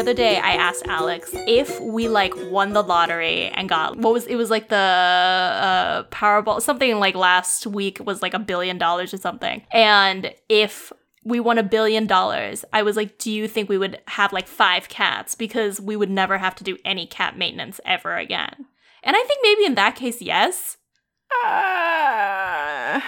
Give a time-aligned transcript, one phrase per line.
[0.00, 4.26] other day I asked Alex if we like won the lottery and got what was
[4.26, 9.12] it was like the uh Powerball something like last week was like a billion dollars
[9.12, 9.62] or something.
[9.70, 10.92] And if
[11.24, 14.48] we won a billion dollars, I was like, do you think we would have like
[14.48, 18.66] five cats because we would never have to do any cat maintenance ever again?
[19.02, 20.78] And I think maybe in that case, yes.
[21.44, 23.00] Uh,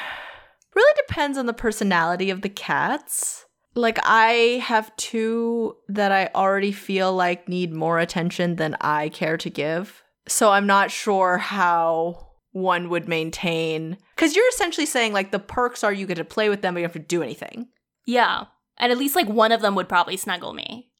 [0.75, 3.47] really depends on the personality of the cats.
[3.75, 9.37] Like, I have two that I already feel like need more attention than I care
[9.39, 10.03] to give.
[10.29, 13.97] So I'm not sure how one would maintain.
[14.15, 16.81] Because you're essentially saying, like, the perks are you get to play with them, but
[16.81, 17.69] you don't have to do anything.
[18.07, 18.45] Yeah.
[18.79, 20.91] And at least like one of them would probably snuggle me.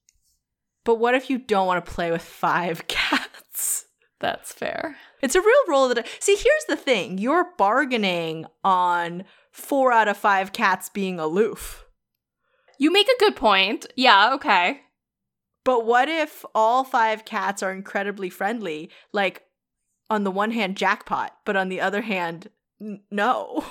[0.85, 3.87] But what if you don't want to play with five cats?
[4.21, 4.97] That's fair.
[5.21, 6.17] It's a real roll that dice.
[6.21, 11.82] See, here's the thing you're bargaining on four out of five cats being aloof.
[12.79, 13.87] You make a good point.
[13.97, 14.81] Yeah, okay.
[15.65, 18.91] But what if all five cats are incredibly friendly?
[19.13, 19.45] Like,
[20.11, 22.51] on the one hand, jackpot, but on the other hand,
[22.81, 23.65] n- no.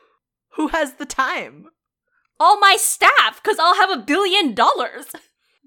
[0.56, 1.68] Who has the time?
[2.40, 5.06] All my staff, because I'll have a billion dollars.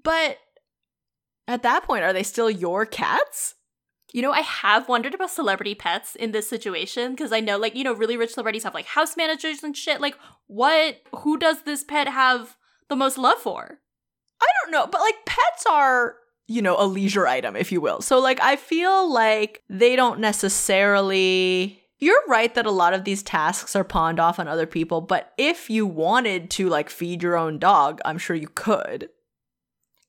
[0.02, 0.38] But
[1.48, 3.54] at that point, are they still your cats?
[4.12, 7.74] You know, I have wondered about celebrity pets in this situation because I know, like,
[7.74, 10.00] you know, really rich celebrities have like house managers and shit.
[10.00, 12.56] Like, what, who does this pet have
[12.92, 13.78] the most love for?
[14.40, 18.02] I don't know, but like pets are, you know, a leisure item, if you will.
[18.02, 21.80] So, like, I feel like they don't necessarily.
[21.98, 25.32] You're right that a lot of these tasks are pawned off on other people, but
[25.38, 29.08] if you wanted to, like, feed your own dog, I'm sure you could.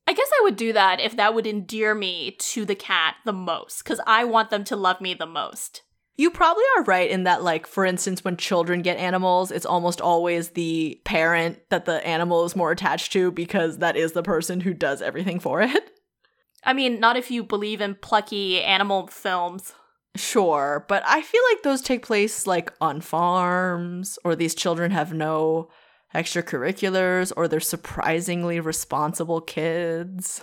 [0.08, 3.32] I guess I would do that if that would endear me to the cat the
[3.32, 5.84] most because I want them to love me the most.
[6.16, 10.00] You probably are right in that, like, for instance, when children get animals, it's almost
[10.00, 14.62] always the parent that the animal is more attached to because that is the person
[14.62, 15.92] who does everything for it.
[16.64, 19.74] I mean, not if you believe in plucky animal films.
[20.16, 25.12] Sure, but I feel like those take place like on farms, or these children have
[25.14, 25.70] no
[26.14, 30.42] extracurriculars, or they're surprisingly responsible kids.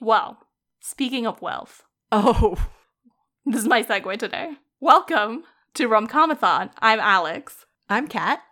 [0.00, 0.38] Well,
[0.80, 1.82] speaking of wealth,
[2.12, 2.56] Oh,
[3.44, 4.52] this is my segue today.
[4.80, 5.42] Welcome
[5.74, 6.70] to Romcomathon.
[6.78, 7.66] I'm Alex.
[7.88, 8.42] I'm Kat.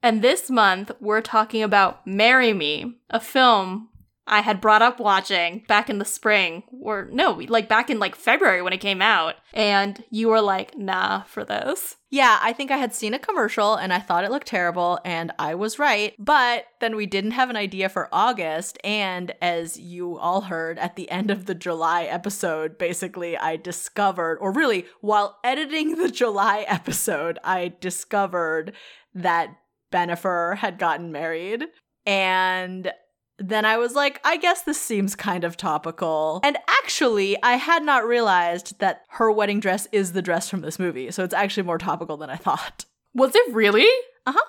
[0.00, 3.88] And this month, we're talking about Marry Me, a film
[4.26, 8.16] I had brought up watching back in the spring, or no, like back in like
[8.16, 9.36] February when it came out.
[9.54, 11.96] And you were like, nah, for this.
[12.10, 15.32] Yeah, I think I had seen a commercial and I thought it looked terrible, and
[15.38, 16.14] I was right.
[16.18, 18.78] But then we didn't have an idea for August.
[18.82, 24.38] And as you all heard at the end of the July episode, basically, I discovered,
[24.38, 28.72] or really, while editing the July episode, I discovered
[29.14, 29.56] that
[29.92, 31.66] Bennifer had gotten married.
[32.04, 32.92] And
[33.38, 36.40] then I was like, I guess this seems kind of topical.
[36.42, 40.78] And actually, I had not realized that her wedding dress is the dress from this
[40.78, 41.10] movie.
[41.10, 42.86] So it's actually more topical than I thought.
[43.14, 43.88] Was it really?
[44.26, 44.44] Uh huh.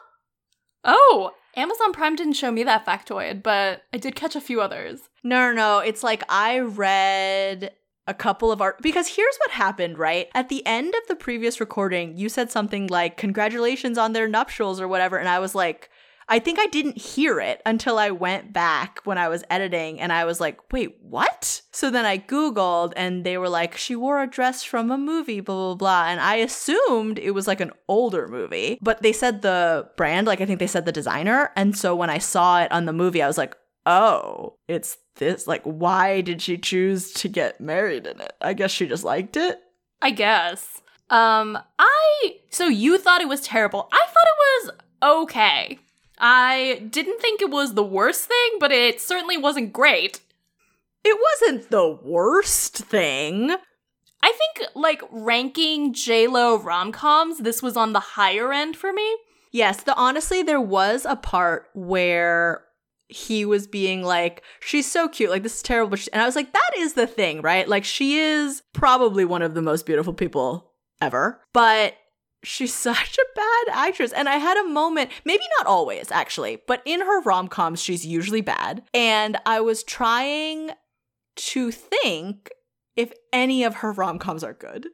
[0.83, 5.01] Oh, Amazon Prime didn't show me that factoid, but I did catch a few others.
[5.23, 5.79] No, no, no.
[5.79, 7.73] It's like I read
[8.07, 10.29] a couple of art because here's what happened, right?
[10.33, 14.79] At the end of the previous recording, you said something like, Congratulations on their nuptials
[14.79, 15.17] or whatever.
[15.17, 15.89] And I was like,
[16.29, 20.11] I think I didn't hear it until I went back when I was editing and
[20.11, 21.61] I was like, wait, what?
[21.71, 25.39] So then I Googled and they were like, she wore a dress from a movie,
[25.39, 26.05] blah, blah, blah.
[26.07, 30.41] And I assumed it was like an older movie, but they said the brand, like
[30.41, 31.51] I think they said the designer.
[31.55, 33.55] And so when I saw it on the movie, I was like,
[33.85, 35.47] oh, it's this.
[35.47, 38.33] Like, why did she choose to get married in it?
[38.41, 39.59] I guess she just liked it.
[40.01, 40.81] I guess.
[41.09, 43.87] Um, I so you thought it was terrible.
[43.91, 45.79] I thought it was okay.
[46.19, 50.21] I didn't think it was the worst thing, but it certainly wasn't great.
[51.03, 53.55] It wasn't the worst thing.
[54.21, 59.17] I think like ranking J-Lo rom-coms, this was on the higher end for me.
[59.51, 62.63] Yes, the honestly there was a part where
[63.09, 65.97] he was being like, she's so cute, like this is terrible.
[66.11, 67.67] And I was like, that is the thing, right?
[67.67, 71.95] Like she is probably one of the most beautiful people ever, but
[72.43, 74.11] she's such a bad actress.
[74.11, 78.05] And I had a moment, maybe not always actually, but in her rom coms, she's
[78.05, 78.83] usually bad.
[78.93, 80.71] And I was trying
[81.35, 82.49] to think
[82.95, 84.87] if any of her rom coms are good.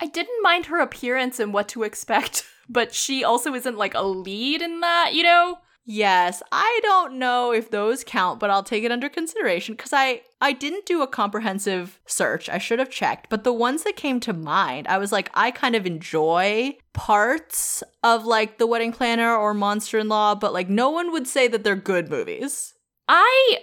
[0.00, 4.02] I didn't mind her appearance and what to expect, but she also isn't like a
[4.02, 5.58] lead in that, you know?
[5.88, 10.22] Yes, I don't know if those count, but I'll take it under consideration because I
[10.40, 12.48] I didn't do a comprehensive search.
[12.48, 15.52] I should have checked, but the ones that came to mind, I was like, I
[15.52, 20.68] kind of enjoy parts of like The Wedding Planner or Monster in Law, but like
[20.68, 22.74] no one would say that they're good movies.
[23.08, 23.58] I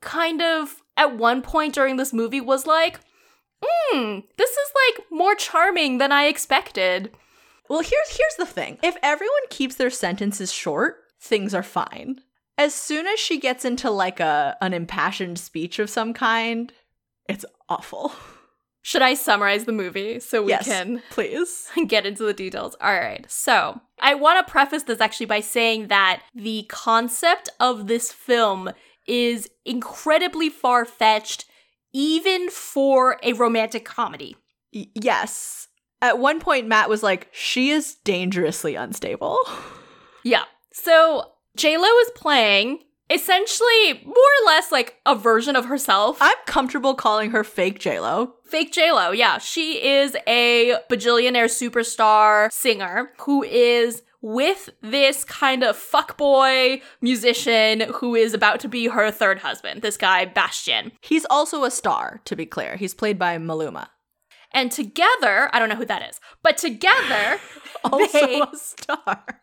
[0.00, 2.98] kind of at one point during this movie was like,
[3.64, 7.12] hmm, this is like more charming than I expected.
[7.68, 8.78] Well, here's here's the thing.
[8.82, 12.20] If everyone keeps their sentences short, things are fine.
[12.58, 16.72] As soon as she gets into like a an impassioned speech of some kind,
[17.28, 18.12] it's awful.
[18.82, 22.76] Should I summarize the movie so we yes, can please get into the details?
[22.80, 23.24] All right.
[23.30, 28.70] So, I want to preface this actually by saying that the concept of this film
[29.06, 31.44] is incredibly far fetched,
[31.92, 34.34] even for a romantic comedy.
[34.74, 35.68] Y- yes.
[36.00, 39.38] At one point, Matt was like, she is dangerously unstable.
[40.22, 40.44] Yeah.
[40.82, 42.78] So, J-Lo is playing
[43.10, 46.16] essentially more or less like a version of herself.
[46.20, 48.34] I'm comfortable calling her fake Lo.
[48.44, 49.38] Fake Lo, yeah.
[49.38, 58.14] She is a bajillionaire superstar singer who is with this kind of fuckboy musician who
[58.14, 60.92] is about to be her third husband, this guy, Bastian.
[61.02, 62.76] He's also a star, to be clear.
[62.76, 63.88] He's played by Maluma.
[64.52, 67.38] And together, I don't know who that is, but together,
[67.84, 69.40] also they, a star.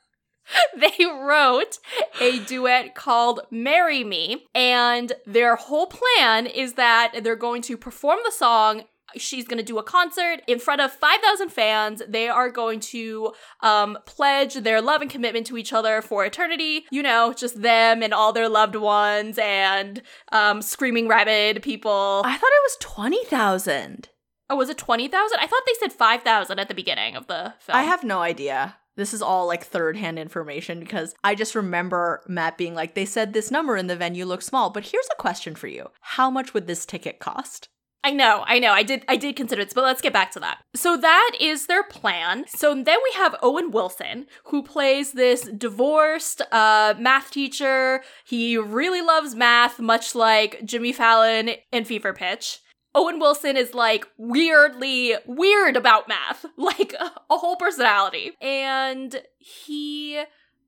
[0.77, 1.79] They wrote
[2.21, 8.19] a duet called Marry Me, and their whole plan is that they're going to perform
[8.23, 8.83] the song
[9.15, 12.01] she's going to do a concert in front of 5,000 fans.
[12.07, 16.85] They are going to um, pledge their love and commitment to each other for eternity.
[16.91, 20.01] You know, just them and all their loved ones and
[20.31, 22.21] um, screaming rabid people.
[22.25, 24.09] I thought it was 20,000.
[24.49, 25.39] Oh, was it 20,000?
[25.39, 27.77] I thought they said 5,000 at the beginning of the film.
[27.77, 28.77] I have no idea.
[28.97, 33.05] This is all like third hand information because I just remember Matt being like, they
[33.05, 34.69] said this number in the venue looks small.
[34.69, 37.69] But here's a question for you How much would this ticket cost?
[38.03, 38.71] I know, I know.
[38.71, 40.59] I did I did consider this, but let's get back to that.
[40.75, 42.45] So that is their plan.
[42.47, 48.03] So then we have Owen Wilson, who plays this divorced uh, math teacher.
[48.25, 52.61] He really loves math, much like Jimmy Fallon in Fever Pitch.
[52.95, 58.31] Owen Wilson is like weirdly weird about math, like a, whole personality.
[58.41, 60.23] And he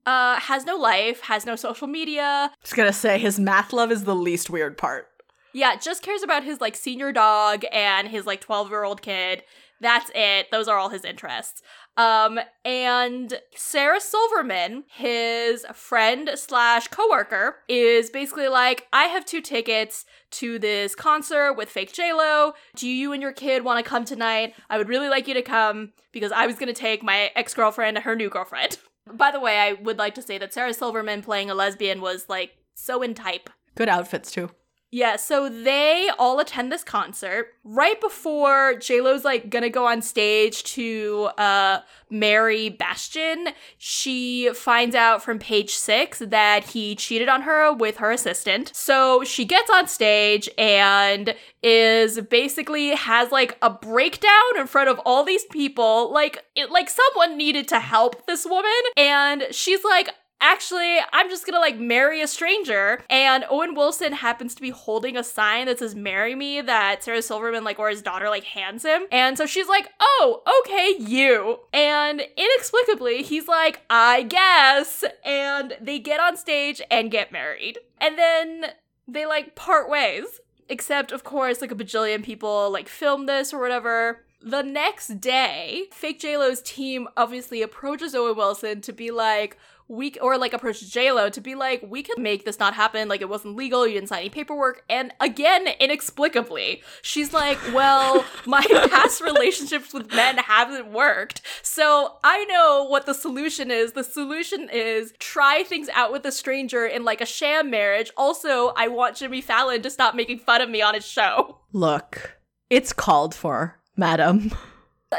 [0.05, 2.51] uh, has no life, has no social media.
[2.63, 5.07] Just gonna say his math love is the least weird part.
[5.53, 9.43] Yeah, just cares about his like senior dog and his like 12 year old kid.
[9.81, 10.51] That's it.
[10.51, 11.61] Those are all his interests.
[11.97, 20.05] Um, and Sarah Silverman, his friend slash coworker, is basically like, I have two tickets
[20.31, 22.53] to this concert with fake JLo.
[22.75, 24.53] Do you and your kid want to come tonight?
[24.69, 27.97] I would really like you to come because I was gonna take my ex girlfriend
[27.97, 28.77] and her new girlfriend.
[29.11, 32.29] By the way, I would like to say that Sarah Silverman playing a lesbian was
[32.29, 33.49] like so in type.
[33.75, 34.51] Good outfits too.
[34.91, 40.63] Yeah, so they all attend this concert right before JLo's like gonna go on stage
[40.63, 43.49] to uh marry Bastian.
[43.77, 48.71] She finds out from page six that he cheated on her with her assistant.
[48.73, 54.99] So she gets on stage and is basically has like a breakdown in front of
[55.05, 56.11] all these people.
[56.11, 58.71] Like it like someone needed to help this woman.
[58.97, 60.09] And she's like,
[60.41, 63.03] actually, I'm just gonna like marry a stranger.
[63.09, 67.21] And Owen Wilson happens to be holding a sign that says marry me that Sarah
[67.21, 69.03] Silverman, like, or his daughter, like, hands him.
[69.11, 71.59] And so she's like, oh, okay, you.
[71.73, 75.03] And inexplicably, he's like, I guess.
[75.23, 77.79] And they get on stage and get married.
[77.99, 78.65] And then
[79.07, 80.39] they like part ways.
[80.71, 84.23] Except, of course, like a bajillion people like film this or whatever.
[84.39, 89.57] The next day, Fake JLo's team obviously approaches Owen Wilson to be like,
[89.89, 93.09] we or like approach JLo to be like, we could make this not happen.
[93.09, 93.87] Like it wasn't legal.
[93.87, 94.83] You didn't sign any paperwork.
[94.87, 101.41] And again, inexplicably, she's like, well, my past relationships with men haven't worked.
[101.63, 103.93] So I know what the solution is.
[103.93, 108.11] The solution is try things out with a stranger in like a sham marriage.
[108.15, 111.57] Also, I want Jimmy Fallon to stop making fun of me on his show.
[111.73, 112.37] Look,
[112.69, 114.51] it's called for, madam.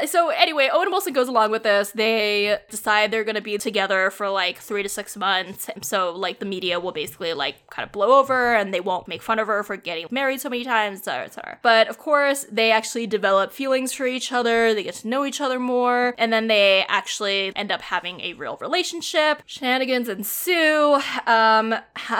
[0.05, 1.91] So anyway, Owen Wilson goes along with this.
[1.91, 5.69] They decide they're going to be together for like three to six months.
[5.81, 9.21] So like the media will basically like kind of blow over, and they won't make
[9.21, 11.59] fun of her for getting married so many times, etc..
[11.61, 14.73] But of course, they actually develop feelings for each other.
[14.73, 18.33] They get to know each other more, and then they actually end up having a
[18.33, 19.43] real relationship.
[19.45, 21.01] Shenanigans ensue.
[21.27, 21.75] Um,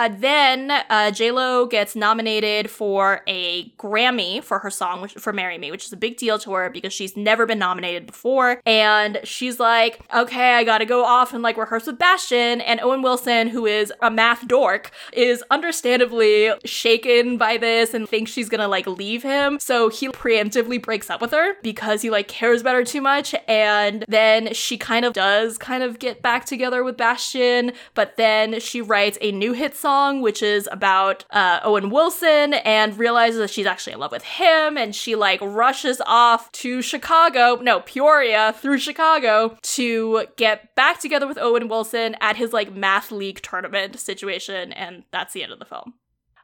[0.10, 5.58] then uh, J Lo gets nominated for a Grammy for her song, which, for "Marry
[5.58, 8.60] Me," which is a big deal to her because she's never been nominated before.
[8.66, 12.60] And she's like, okay, I gotta go off and like rehearse with Bastian.
[12.60, 18.32] And Owen Wilson, who is a math dork, is understandably shaken by this and thinks
[18.32, 19.60] she's gonna like leave him.
[19.60, 23.36] So he preemptively breaks up with her because he like cares about her too much.
[23.48, 28.60] And then she kind of does kind of get back together with Bastian, but then
[28.60, 33.52] she writes a new hit song, which is about uh, Owen Wilson and realizes that
[33.52, 34.78] she's actually in love with him.
[34.78, 41.28] And she like rushes off to Chicago, no, Peoria through Chicago to get back together
[41.28, 44.72] with Owen Wilson at his like math league tournament situation.
[44.74, 45.96] And that's the end of the film.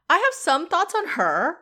[0.10, 1.58] I have some thoughts on her,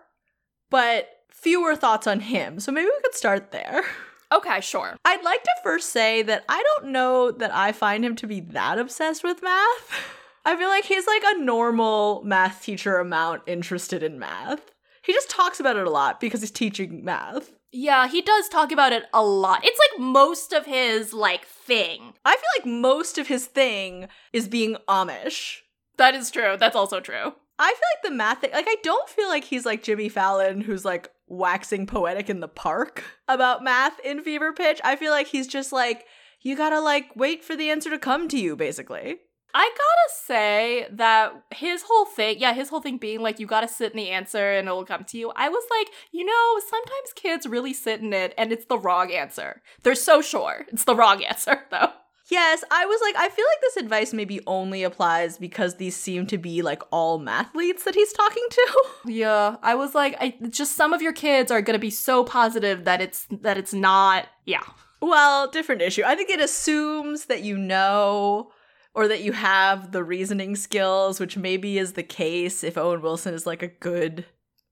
[0.70, 2.60] but fewer thoughts on him.
[2.60, 3.84] So maybe we could start there.
[4.32, 4.98] Okay, sure.
[5.06, 8.40] I'd like to first say that I don't know that I find him to be
[8.40, 9.92] that obsessed with math.
[10.46, 14.72] I feel like he's like a normal math teacher amount interested in math.
[15.04, 17.52] He just talks about it a lot because he's teaching math.
[17.78, 19.66] Yeah, he does talk about it a lot.
[19.66, 22.14] It's like most of his like thing.
[22.24, 25.58] I feel like most of his thing is being Amish.
[25.98, 26.56] That is true.
[26.58, 27.34] That's also true.
[27.60, 30.62] I feel like the math thing, like I don't feel like he's like Jimmy Fallon
[30.62, 34.80] who's like waxing poetic in the park about math in Fever Pitch.
[34.86, 36.06] I feel like he's just like
[36.44, 39.18] you got to like wait for the answer to come to you basically.
[39.58, 43.70] I gotta say that his whole thing, yeah, his whole thing being like, you gotta
[43.70, 45.32] sit in the answer and it'll come to you.
[45.34, 49.14] I was like, you know, sometimes kids really sit in it and it's the wrong
[49.14, 49.62] answer.
[49.84, 51.88] They're so sure it's the wrong answer, though.
[52.30, 56.28] Yes, I was like, I feel like this advice maybe only applies because these seem
[56.28, 58.84] to be like all mathletes that he's talking to.
[59.06, 62.84] Yeah, I was like, I just some of your kids are gonna be so positive
[62.84, 64.28] that it's that it's not.
[64.46, 64.64] Yeah.
[65.00, 66.02] Well, different issue.
[66.04, 68.50] I think it assumes that you know
[68.96, 73.34] or that you have the reasoning skills, which maybe is the case if Owen Wilson
[73.34, 74.26] is like a good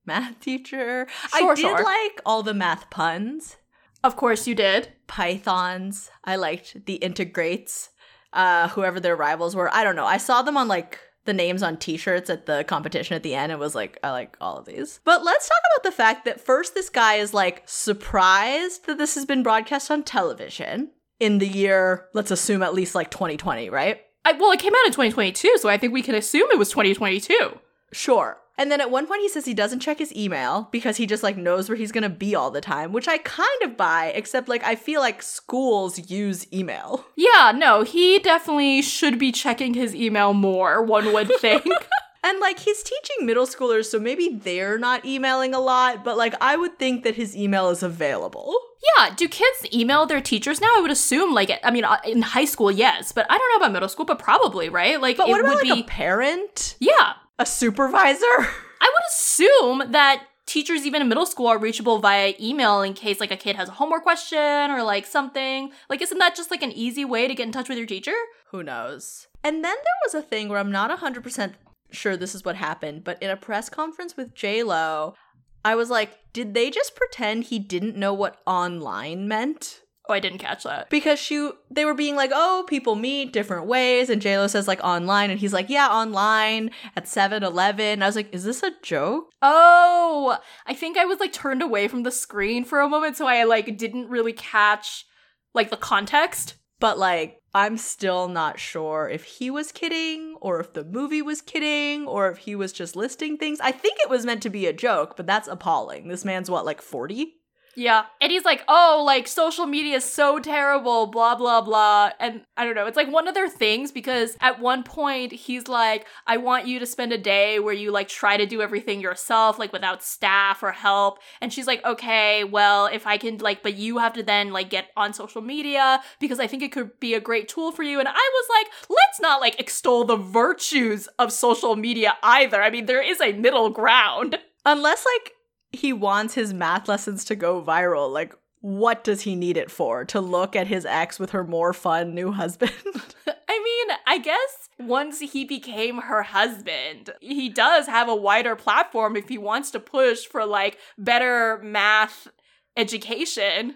[0.06, 1.08] math teacher.
[1.10, 1.84] Sure, I did sure.
[1.84, 3.58] like all the math puns.
[4.04, 4.90] Of course you did.
[5.08, 6.10] Pythons.
[6.24, 7.90] I liked the integrates.
[8.32, 9.72] Uh, whoever their rivals were.
[9.74, 10.08] I don't know.
[10.08, 13.52] I saw them on like the names on t-shirts at the competition at the end.
[13.52, 15.00] It was like, I like all of these.
[15.06, 19.16] But let's talk about the fact that first this guy is like surprised that this
[19.16, 24.02] has been broadcast on television in the year, let's assume at least like 2020, right?
[24.26, 26.70] I, well, it came out in 2022, so I think we can assume it was
[26.70, 27.60] 2022.
[27.92, 28.38] Sure.
[28.58, 31.24] And then at one point he says he doesn't check his email because he just
[31.24, 34.12] like knows where he's going to be all the time, which I kind of buy,
[34.14, 37.06] except like I feel like schools use email.
[37.16, 41.66] Yeah, no, he definitely should be checking his email more, one would think.
[42.26, 46.34] And like he's teaching middle schoolers, so maybe they're not emailing a lot, but like
[46.40, 48.56] I would think that his email is available.
[48.98, 50.68] yeah, do kids email their teachers now?
[50.78, 53.58] I would assume, like, I mean, uh, in high school, yes, but I don't know
[53.66, 55.02] about middle school, but probably, right?
[55.02, 55.82] Like, But it what about would like be.
[55.82, 56.76] a parent?
[56.80, 58.26] yeah, A supervisor?
[58.82, 63.20] I would assume that teachers even in middle school are reachable via email in case
[63.22, 64.38] like a kid has a homework question
[64.72, 65.72] or like something.
[65.90, 68.14] Like isn't that just like an easy way to get in touch with your teacher?
[68.52, 69.28] Who knows?
[69.44, 71.54] And then there was a thing where I'm not 100%
[71.94, 75.16] sure this is what happened, but in a press conference with J-Lo,
[75.64, 79.82] I was like, did they just pretend he didn't know what online meant?
[80.10, 80.90] Oh, I didn't catch that.
[80.90, 84.84] Because she they were being like, "Oh, people meet different ways." And J-Lo says like
[84.84, 89.30] online and he's like, "Yeah, online at 7-Eleven." I was like, "Is this a joke?"
[89.42, 93.28] Oh, I think I was like turned away from the screen for a moment so
[93.28, 95.06] I like didn't really catch
[95.54, 96.56] like the context.
[96.84, 101.40] But like, I'm still not sure if he was kidding or if the movie was
[101.40, 103.62] kidding or if he was just listing things.
[103.62, 106.10] I think it was meant to be a joke, but that's appalling.
[106.10, 107.36] This man's what, like 40?
[107.76, 108.06] Yeah.
[108.22, 112.12] And he's like, oh, like social media is so terrible, blah, blah, blah.
[112.20, 112.86] And I don't know.
[112.86, 116.80] It's like one of their things because at one point he's like, I want you
[116.80, 120.62] to spend a day where you like try to do everything yourself, like without staff
[120.62, 121.20] or help.
[121.42, 124.70] And she's like, okay, well, if I can, like, but you have to then like
[124.70, 128.00] get on social media because I think it could be a great tool for you.
[128.00, 132.62] And I was like, let's not like extol the virtues of social media either.
[132.62, 134.38] I mean, there is a middle ground.
[134.66, 135.34] Unless like
[135.74, 140.06] he wants his math lessons to go viral, like what does he need it for?
[140.06, 142.72] To look at his ex with her more fun new husband?
[143.28, 149.18] I mean, I guess once he became her husband, he does have a wider platform
[149.18, 152.30] if he wants to push for like better math
[152.78, 153.76] education,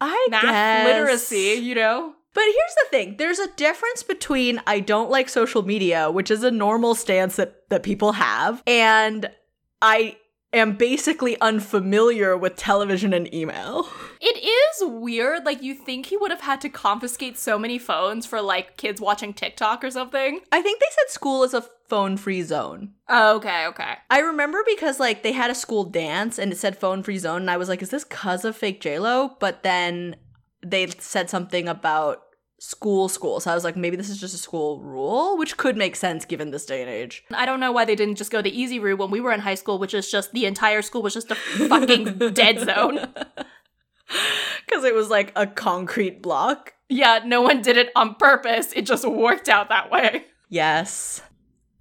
[0.00, 0.86] I math guess.
[0.86, 2.14] literacy, you know?
[2.32, 6.42] But here's the thing there's a difference between I don't like social media, which is
[6.42, 9.28] a normal stance that, that people have, and
[9.82, 10.16] I
[10.52, 13.88] am basically unfamiliar with television and email.
[14.20, 15.44] It is weird.
[15.44, 19.00] Like, you think he would have had to confiscate so many phones for like kids
[19.00, 20.40] watching TikTok or something?
[20.50, 22.94] I think they said school is a phone free zone.
[23.08, 23.94] Oh, okay, okay.
[24.10, 27.42] I remember because like they had a school dance and it said phone free zone,
[27.42, 29.38] and I was like, is this cuz of fake JLo?
[29.38, 30.16] But then
[30.64, 32.22] they said something about
[32.58, 33.40] school school.
[33.40, 36.24] So I was like, maybe this is just a school rule, which could make sense
[36.24, 37.24] given this day and age.
[37.32, 39.40] I don't know why they didn't just go the easy route when we were in
[39.40, 43.08] high school, which is just the entire school was just a fucking dead zone.
[44.64, 46.72] Because it was like a concrete block.
[46.88, 48.72] Yeah, no one did it on purpose.
[48.74, 50.24] It just worked out that way.
[50.48, 51.20] Yes.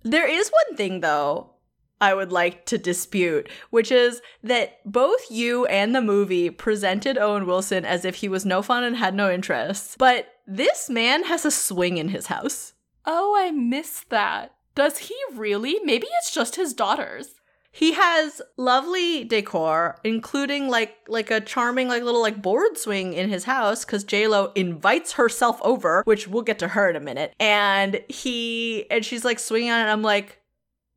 [0.04, 1.52] There is one thing though
[2.00, 7.46] I would like to dispute, which is that both you and the movie presented Owen
[7.46, 9.96] Wilson as if he was no fun and had no interests.
[9.98, 12.74] But this man has a swing in his house.
[13.06, 14.54] Oh, I missed that.
[14.76, 15.80] Does he really?
[15.84, 17.36] Maybe it's just his daughters.
[17.72, 23.30] He has lovely decor, including like like a charming like little like board swing in
[23.30, 27.02] his house because J Lo invites herself over, which we'll get to her in a
[27.02, 27.36] minute.
[27.40, 29.92] And he and she's like swinging on it.
[29.92, 30.40] I'm like,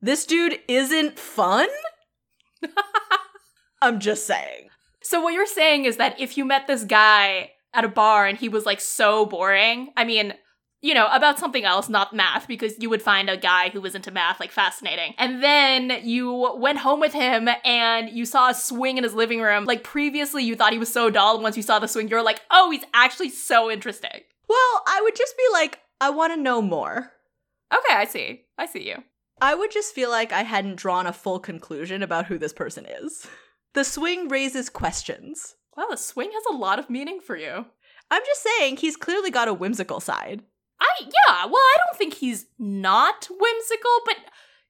[0.00, 1.68] this dude isn't fun.
[3.82, 4.68] I'm just saying.
[5.02, 8.38] So what you're saying is that if you met this guy at a bar and
[8.38, 10.34] he was like so boring, I mean,
[10.82, 13.94] you know, about something else, not math, because you would find a guy who was
[13.94, 15.14] into math like fascinating.
[15.18, 19.42] And then you went home with him and you saw a swing in his living
[19.42, 19.66] room.
[19.66, 22.40] Like previously you thought he was so dull, once you saw the swing, you're like,
[22.50, 24.22] oh, he's actually so interesting.
[24.48, 27.12] Well, I would just be like, I want to know more.
[27.72, 28.42] Okay, I see.
[28.56, 29.04] I see you.
[29.40, 32.86] I would just feel like I hadn't drawn a full conclusion about who this person
[32.86, 33.26] is.
[33.74, 35.54] The swing raises questions.
[35.76, 37.66] Wow, the swing has a lot of meaning for you.
[38.10, 40.42] I'm just saying, he's clearly got a whimsical side.
[40.80, 44.16] I yeah, well, I don't think he's not whimsical, but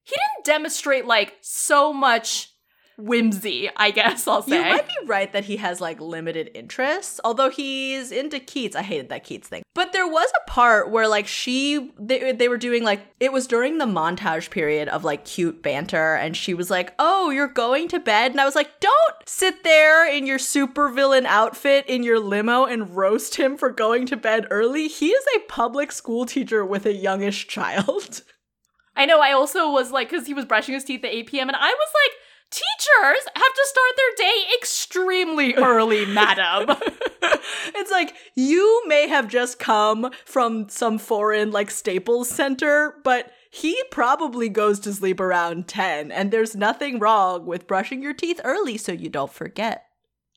[0.03, 2.53] he didn't demonstrate like so much
[3.01, 4.57] whimsy, I guess I'll say.
[4.57, 8.77] You might be right that he has like limited interests, although he's into Keats.
[8.77, 9.63] I hated that Keats thing.
[9.75, 13.47] But there was a part where like she they, they were doing like it was
[13.47, 17.89] during the montage period of like cute banter and she was like, "Oh, you're going
[17.89, 22.19] to bed." And I was like, "Don't sit there in your supervillain outfit in your
[22.19, 24.89] limo and roast him for going to bed early.
[24.89, 28.23] He is a public school teacher with a youngish child."
[28.97, 31.49] I know, I also was like cuz he was brushing his teeth at 8 p.m.
[31.49, 32.13] and I was like
[32.51, 36.77] teachers have to start their day extremely early, madam.
[37.23, 43.81] it's like you may have just come from some foreign like Staples center, but he
[43.91, 48.77] probably goes to sleep around 10 and there's nothing wrong with brushing your teeth early
[48.77, 49.87] so you don't forget.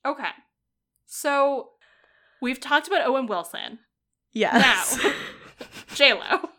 [0.05, 0.31] Okay.
[1.05, 1.69] So
[2.41, 3.79] we've talked about Owen Wilson.
[4.31, 4.97] Yes.
[5.03, 5.13] Now,
[5.93, 6.49] J-Lo.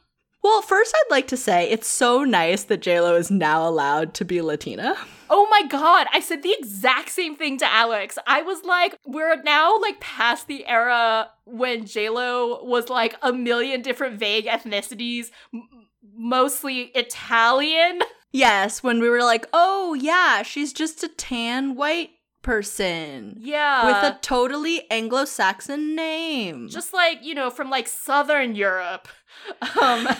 [0.44, 4.24] Well, first I'd like to say it's so nice that JLo is now allowed to
[4.24, 4.94] be Latina.
[5.30, 8.18] Oh my god, I said the exact same thing to Alex.
[8.26, 13.82] I was like, we're now like past the era when JLo was like a million
[13.82, 15.68] different vague ethnicities, m-
[16.14, 18.00] mostly Italian.
[18.32, 22.10] Yes, when we were like, "Oh, yeah, she's just a tan white
[22.42, 23.86] person." Yeah.
[23.86, 26.68] With a totally Anglo-Saxon name.
[26.68, 29.08] just like, you know, from like southern Europe.
[29.80, 30.08] Um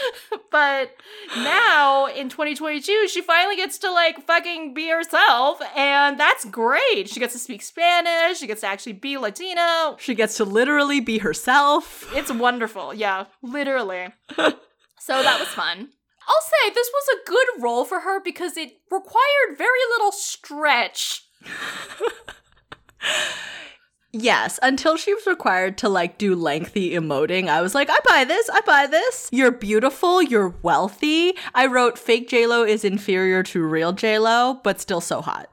[0.50, 0.96] But
[1.36, 7.10] now in 2022, she finally gets to like fucking be herself, and that's great.
[7.10, 9.96] She gets to speak Spanish, she gets to actually be Latino.
[9.98, 12.10] she gets to literally be herself.
[12.14, 12.94] It's wonderful.
[12.94, 14.08] Yeah, literally.
[14.36, 15.90] so that was fun.
[16.28, 21.24] I'll say this was a good role for her because it required very little stretch.
[24.12, 28.24] Yes, until she was required to like do lengthy emoting, I was like, I buy
[28.24, 29.28] this, I buy this.
[29.32, 31.34] You're beautiful, you're wealthy.
[31.54, 35.50] I wrote fake JLo is inferior to real JLo, but still so hot.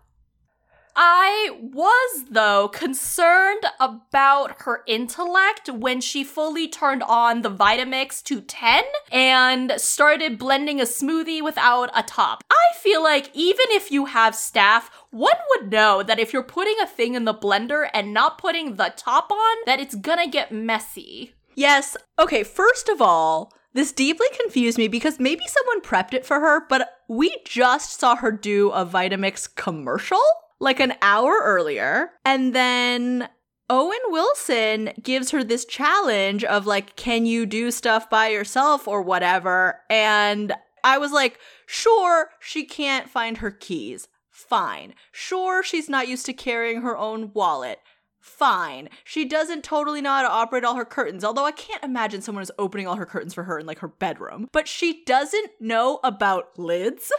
[0.95, 8.41] I was, though, concerned about her intellect when she fully turned on the Vitamix to
[8.41, 12.43] 10 and started blending a smoothie without a top.
[12.51, 16.75] I feel like even if you have staff, one would know that if you're putting
[16.82, 20.51] a thing in the blender and not putting the top on, that it's gonna get
[20.51, 21.34] messy.
[21.56, 26.39] Yes, okay, first of all, this deeply confused me because maybe someone prepped it for
[26.39, 30.21] her, but we just saw her do a Vitamix commercial
[30.63, 32.12] like an hour earlier.
[32.23, 33.28] And then
[33.69, 39.02] Owen Wilson gives her this challenge of like, can you do stuff by yourself or
[39.02, 39.82] whatever?
[39.89, 44.08] And I was like, sure, she can't find her keys.
[44.30, 44.93] Fine.
[45.12, 47.80] Sure, she's not used to carrying her own wallet.
[48.19, 48.88] Fine.
[49.04, 52.41] She doesn't totally know how to operate all her curtains, although I can't imagine someone
[52.41, 54.47] is opening all her curtains for her in like her bedroom.
[54.54, 57.12] But she doesn't know about lids.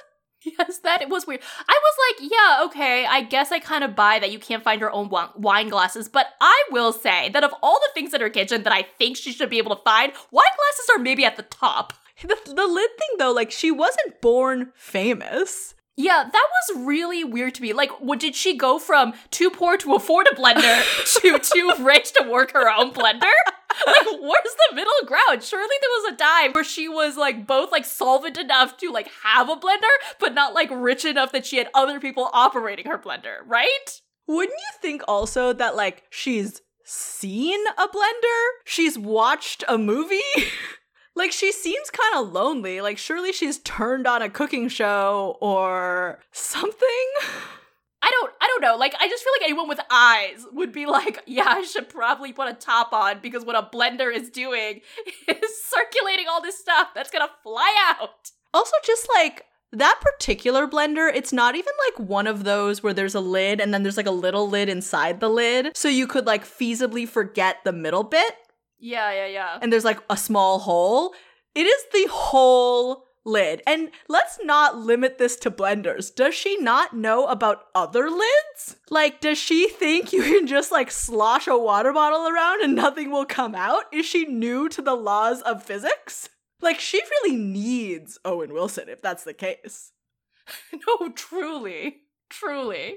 [0.45, 1.41] Yes, that it was weird.
[1.67, 4.81] I was like, yeah, okay, I guess I kind of buy that you can't find
[4.81, 8.29] your own wine glasses, but I will say that of all the things in her
[8.29, 11.37] kitchen that I think she should be able to find, wine glasses are maybe at
[11.37, 11.93] the top.
[12.23, 15.75] The, the lid thing, though, like, she wasn't born famous.
[15.97, 17.73] Yeah, that was really weird to me.
[17.73, 20.83] Like, what did she go from too poor to afford a blender
[21.21, 23.33] to too rich to work her own blender?
[23.87, 25.43] Like, where's the middle ground?
[25.43, 29.09] Surely there was a time where she was like both like solvent enough to like
[29.23, 29.83] have a blender,
[30.21, 34.01] but not like rich enough that she had other people operating her blender, right?
[34.27, 38.47] Wouldn't you think also that, like, she's seen a blender?
[38.65, 40.21] She's watched a movie?
[41.15, 42.81] like, she seems kind of lonely.
[42.81, 47.09] Like, surely she's turned on a cooking show or something?
[48.07, 48.77] I don't I don't know.
[48.77, 52.33] Like I just feel like anyone with eyes would be like, yeah, I should probably
[52.35, 54.83] put a top on because what a blender is doing
[55.29, 58.31] is circulating all this stuff that's gonna fly out.
[58.53, 63.14] Also, just like that particular blender, it's not even like one of those where there's
[63.14, 65.77] a lid and then there's like a little lid inside the lid.
[65.77, 68.35] So you could like feasibly forget the middle bit
[68.79, 69.59] Yeah, yeah, yeah.
[69.62, 71.14] and there's like a small hole.
[71.55, 73.63] It is the whole lid.
[73.67, 76.15] And let's not limit this to blenders.
[76.15, 78.77] Does she not know about other lids?
[78.91, 83.11] Like, does she think you can just like slosh a water bottle around and nothing
[83.11, 83.85] will come out?
[83.93, 86.29] Is she new to the laws of physics?
[86.61, 89.93] Like, she really needs Owen Wilson if that's the case.
[90.73, 92.04] no, truly.
[92.31, 92.97] Truly.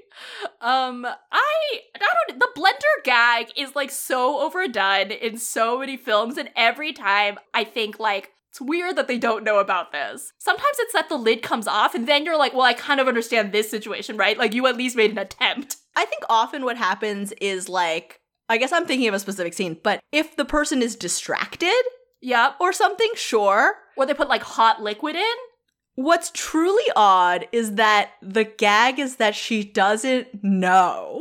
[0.60, 6.36] Um, I I don't the blender gag is like so overdone in so many films,
[6.38, 10.32] and every time I think like it's weird that they don't know about this.
[10.38, 13.06] Sometimes it's that the lid comes off, and then you're like, well, I kind of
[13.06, 14.38] understand this situation, right?
[14.38, 15.76] Like you at least made an attempt.
[15.94, 19.78] I think often what happens is like, I guess I'm thinking of a specific scene,
[19.82, 21.82] but if the person is distracted
[22.20, 22.56] Yep.
[22.60, 23.74] or something, sure.
[23.96, 25.34] Or they put like hot liquid in.
[25.98, 31.20] What's truly odd is that the gag is that she doesn't know.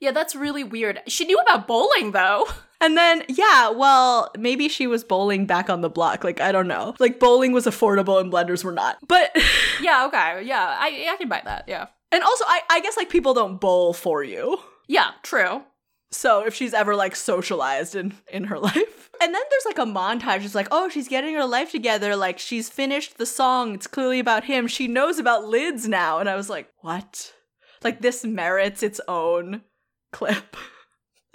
[0.00, 1.02] Yeah, that's really weird.
[1.06, 2.46] She knew about bowling though.
[2.78, 6.24] And then, yeah, well, maybe she was bowling back on the block.
[6.24, 6.94] Like, I don't know.
[7.00, 8.98] Like, bowling was affordable and blenders were not.
[9.08, 9.34] But,
[9.80, 10.42] yeah, okay.
[10.44, 11.64] Yeah, I I can buy that.
[11.68, 11.86] Yeah.
[12.12, 14.58] and also, I, I guess, like, people don't bowl for you.
[14.88, 15.62] Yeah, true.
[16.10, 19.10] So if she's ever like socialized in in her life.
[19.20, 20.44] And then there's like a montage.
[20.44, 22.16] It's like, oh, she's getting her life together.
[22.16, 23.74] Like she's finished the song.
[23.74, 24.66] It's clearly about him.
[24.66, 26.18] She knows about lids now.
[26.18, 27.32] And I was like, what?
[27.82, 29.62] Like this merits its own
[30.12, 30.56] clip.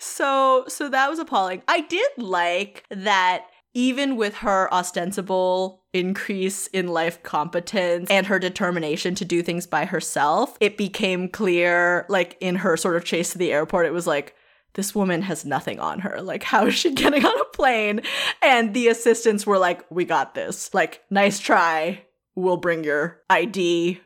[0.03, 1.61] So so that was appalling.
[1.67, 9.15] I did like that even with her ostensible increase in life competence and her determination
[9.15, 13.37] to do things by herself, it became clear, like in her sort of chase to
[13.37, 14.35] the airport, it was like,
[14.73, 16.21] this woman has nothing on her.
[16.21, 18.01] Like, how is she getting on a plane?
[18.41, 20.73] And the assistants were like, we got this.
[20.73, 22.03] Like, nice try.
[22.35, 23.99] We'll bring your ID,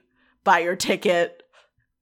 [0.43, 1.43] buy your ticket,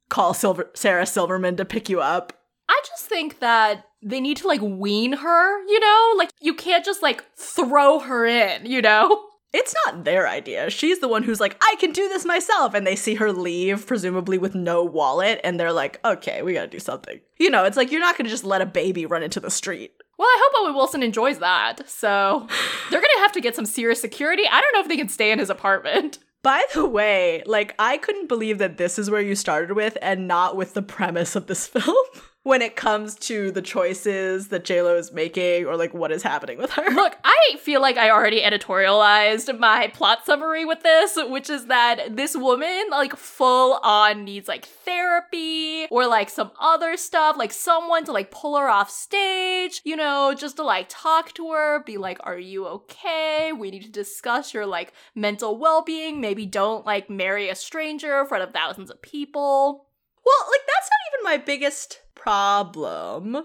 [0.10, 2.34] call Silver- Sarah Silverman to pick you up.
[2.70, 6.14] I just think that they need to like wean her, you know?
[6.18, 9.26] Like you can't just like throw her in, you know?
[9.54, 10.72] It's not their idea.
[10.72, 12.74] She's the one who's like, I can do this myself.
[12.74, 16.68] And they see her leave, presumably with no wallet, and they're like, okay, we gotta
[16.68, 17.20] do something.
[17.38, 19.94] You know, it's like you're not gonna just let a baby run into the street.
[20.18, 21.88] Well, I hope Owen Wilson enjoys that.
[21.88, 22.48] So
[22.90, 24.44] they're gonna have to get some serious security.
[24.52, 26.18] I don't know if they can stay in his apartment.
[26.44, 30.28] By the way, like, I couldn't believe that this is where you started with and
[30.28, 32.06] not with the premise of this film
[32.44, 36.58] when it comes to the choices that JLo is making or like what is happening
[36.58, 36.90] with her.
[36.92, 42.16] Look, I feel like I already editorialized my plot summary with this, which is that
[42.18, 48.04] this woman, like, full on needs like therapy or like some other stuff, like someone
[48.06, 51.98] to like pull her off stage, you know, just to like talk to her, be
[51.98, 53.52] like, Are you okay?
[53.54, 56.20] We need to discuss your like mental well being.
[56.20, 59.88] Maybe don't like marry a stranger in front of thousands of people.
[60.26, 63.44] Well, like, that's not even my biggest problem.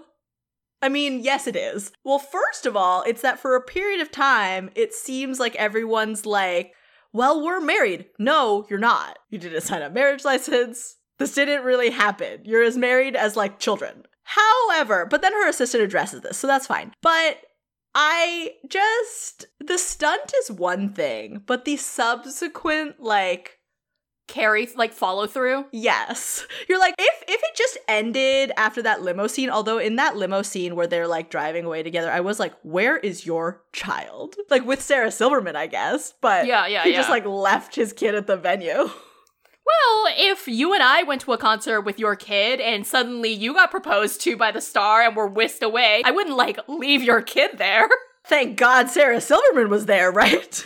[0.81, 1.91] I mean, yes, it is.
[2.05, 6.25] Well, first of all, it's that for a period of time, it seems like everyone's
[6.25, 6.73] like,
[7.11, 8.05] well, we're married.
[8.17, 9.19] No, you're not.
[9.29, 10.95] You didn't sign a marriage license.
[11.17, 12.41] This didn't really happen.
[12.45, 14.03] You're as married as like children.
[14.23, 16.93] However, but then her assistant addresses this, so that's fine.
[17.01, 17.37] But
[17.93, 23.58] I just, the stunt is one thing, but the subsequent, like,
[24.29, 25.65] Carry, like, follow through.
[25.71, 26.45] Yes.
[26.69, 30.43] You're like, if if it just ended after that limo scene, although in that limo
[30.43, 34.35] scene where they're like driving away together, I was like, where is your child?
[34.49, 36.13] Like with Sarah Silverman, I guess.
[36.21, 38.89] But Yeah, yeah, he just like left his kid at the venue.
[39.69, 43.53] Well, if you and I went to a concert with your kid and suddenly you
[43.53, 47.21] got proposed to by the star and were whisked away, I wouldn't like leave your
[47.21, 47.87] kid there.
[48.25, 50.63] Thank God Sarah Silverman was there, right?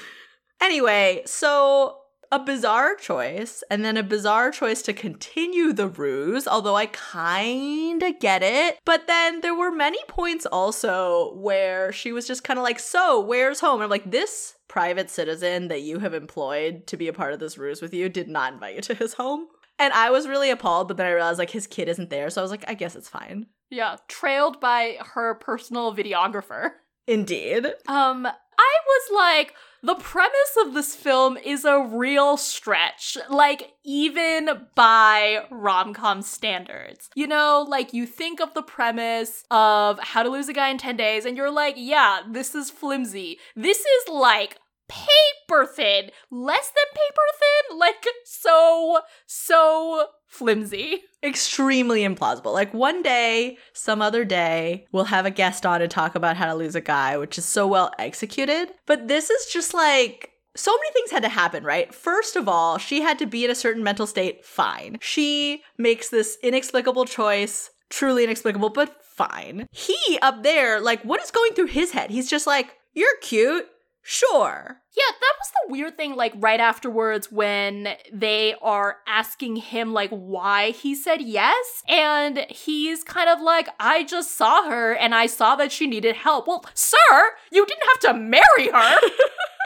[0.61, 1.97] anyway, so
[2.33, 8.01] a bizarre choice and then a bizarre choice to continue the ruse, although I kind
[8.01, 8.79] of get it.
[8.85, 13.19] But then there were many points also where she was just kind of like, So,
[13.19, 13.75] where's home?
[13.75, 17.39] And I'm like, This private citizen that you have employed to be a part of
[17.39, 19.45] this ruse with you did not invite you to his home.
[19.77, 22.31] And I was really appalled, but then I realized like his kid isn't there.
[22.31, 23.45] So I was like, I guess it's fine.
[23.69, 26.71] Yeah, trailed by her personal videographer.
[27.05, 27.65] Indeed.
[27.87, 34.67] Um, I was like, the premise of this film is a real stretch, like, even
[34.75, 37.09] by rom com standards.
[37.15, 40.77] You know, like, you think of the premise of How to Lose a Guy in
[40.77, 43.39] 10 Days, and you're like, yeah, this is flimsy.
[43.57, 51.03] This is like paper thin, less than paper thin, like, so, so flimsy.
[51.23, 52.53] Extremely implausible.
[52.53, 56.47] Like one day, some other day, we'll have a guest on to talk about how
[56.47, 58.69] to lose a guy, which is so well executed.
[58.85, 61.93] But this is just like so many things had to happen, right?
[61.93, 64.97] First of all, she had to be in a certain mental state, fine.
[65.01, 69.67] She makes this inexplicable choice, truly inexplicable, but fine.
[69.71, 72.11] He up there, like, what is going through his head?
[72.11, 73.65] He's just like, you're cute.
[74.05, 74.81] Sure.
[74.95, 80.09] Yeah, that was the weird thing, like right afterwards when they are asking him, like,
[80.09, 81.83] why he said yes.
[81.87, 86.17] And he's kind of like, I just saw her and I saw that she needed
[86.17, 86.47] help.
[86.47, 88.99] Well, sir, you didn't have to marry her.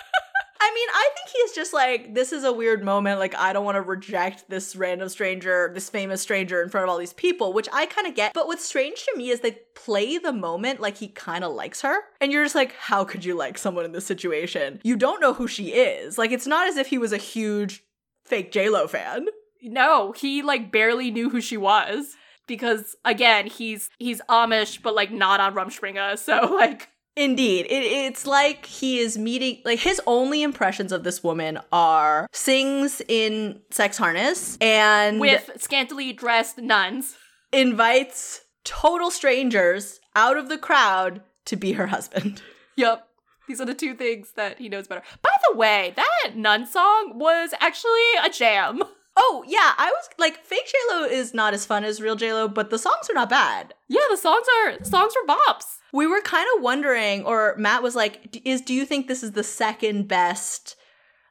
[0.67, 3.19] I mean, I think he's just like, this is a weird moment.
[3.19, 6.89] Like, I don't want to reject this random stranger, this famous stranger in front of
[6.89, 8.33] all these people, which I kind of get.
[8.33, 11.81] But what's strange to me is they play the moment like he kind of likes
[11.81, 11.95] her.
[12.19, 14.81] And you're just like, how could you like someone in this situation?
[14.83, 16.17] You don't know who she is.
[16.17, 17.83] Like, it's not as if he was a huge
[18.25, 19.27] fake JLo fan.
[19.61, 22.17] No, he like barely knew who she was.
[22.45, 27.65] Because again, he's he's Amish, but like not on Rumspringa, so like Indeed.
[27.65, 33.01] It, it's like he is meeting, like, his only impressions of this woman are sings
[33.07, 37.17] in sex harness and with scantily dressed nuns,
[37.51, 42.41] invites total strangers out of the crowd to be her husband.
[42.77, 43.07] Yep.
[43.47, 45.01] These are the two things that he knows better.
[45.23, 48.83] By the way, that nun song was actually a jam.
[49.19, 52.69] Oh yeah, I was like, fake JLo is not as fun as real JLo, but
[52.69, 53.73] the songs are not bad.
[53.89, 55.77] Yeah, the songs are songs are bops.
[55.91, 59.31] We were kind of wondering, or Matt was like, "Is do you think this is
[59.31, 60.75] the second best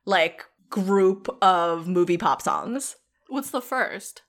[0.04, 2.96] like group of movie pop songs?"
[3.28, 4.22] What's the first?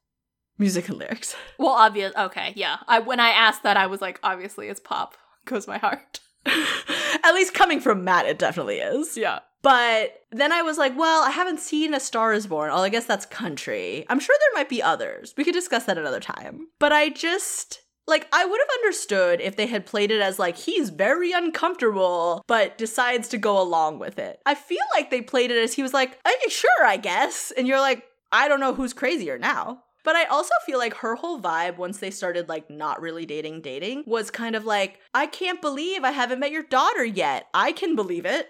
[0.59, 1.35] Music and lyrics.
[1.57, 2.13] Well, obvious.
[2.15, 2.77] Okay, yeah.
[2.87, 5.15] I when I asked that, I was like, obviously, it's pop.
[5.45, 6.19] Goes my heart.
[7.23, 9.17] At least coming from Matt, it definitely is.
[9.17, 9.39] Yeah.
[9.61, 12.69] But then I was like, well, I haven't seen A Star is Born.
[12.71, 14.05] Oh, I guess that's country.
[14.07, 15.33] I'm sure there might be others.
[15.35, 16.67] We could discuss that another time.
[16.79, 17.81] But I just.
[18.09, 22.41] Like, I would have understood if they had played it as, like, he's very uncomfortable,
[22.47, 24.39] but decides to go along with it.
[24.45, 27.51] I feel like they played it as he was like, okay, sure, I guess.
[27.57, 29.83] And you're like, I don't know who's crazier now.
[30.07, 33.59] But I also feel like her whole vibe once they started like not really dating
[33.59, 37.49] dating was kind of like, I can't believe I haven't met your daughter yet.
[37.53, 38.49] I can believe it.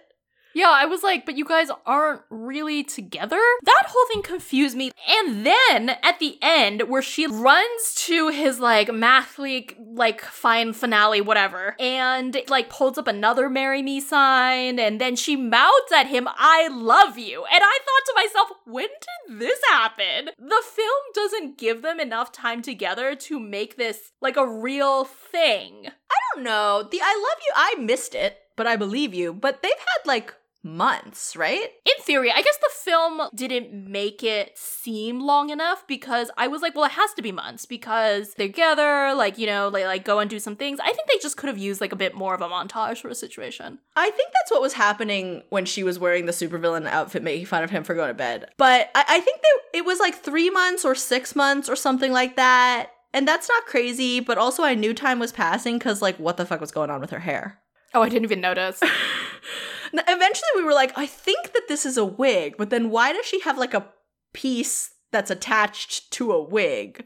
[0.58, 3.40] Yeah, I was like, but you guys aren't really together?
[3.64, 4.92] That whole thing confused me.
[5.08, 10.74] And then at the end, where she runs to his like math league, like fine
[10.74, 16.08] finale, whatever, and like pulls up another marry me sign, and then she mouths at
[16.08, 17.46] him, I love you.
[17.54, 20.32] And I thought to myself, when did this happen?
[20.40, 25.86] The film doesn't give them enough time together to make this like a real thing.
[25.86, 26.82] I don't know.
[26.82, 29.34] The I love you, I missed it, but I believe you.
[29.34, 30.34] But they've had like
[30.68, 31.70] months, right?
[31.86, 36.62] In theory, I guess the film didn't make it seem long enough because I was
[36.62, 40.04] like, well, it has to be months because they're together, like, you know, they like
[40.04, 40.80] go and do some things.
[40.80, 43.10] I think they just could have used like a bit more of a montage for
[43.10, 43.80] a situation.
[43.96, 47.64] I think that's what was happening when she was wearing the supervillain outfit, making fun
[47.64, 48.50] of him for going to bed.
[48.58, 52.12] But I, I think they, it was like three months or six months or something
[52.12, 52.92] like that.
[53.14, 56.46] And that's not crazy, but also I knew time was passing because, like, what the
[56.46, 57.60] fuck was going on with her hair?
[57.94, 58.82] Oh, I didn't even notice.
[59.94, 63.26] Eventually, we were like, I think that this is a wig, but then why does
[63.26, 63.88] she have like a
[64.34, 67.06] piece that's attached to a wig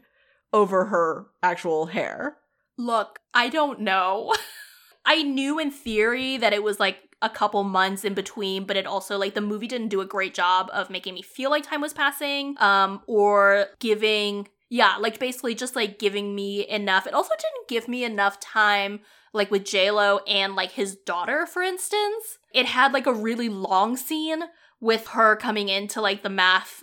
[0.52, 2.38] over her actual hair?
[2.76, 4.34] Look, I don't know.
[5.04, 8.86] I knew in theory that it was like a couple months in between, but it
[8.86, 11.80] also like the movie didn't do a great job of making me feel like time
[11.80, 17.06] was passing, um, or giving yeah, like basically just like giving me enough.
[17.06, 19.00] It also didn't give me enough time
[19.32, 22.38] like with J-Lo and like his daughter, for instance.
[22.52, 24.44] It had like a really long scene
[24.80, 26.82] with her coming into like the math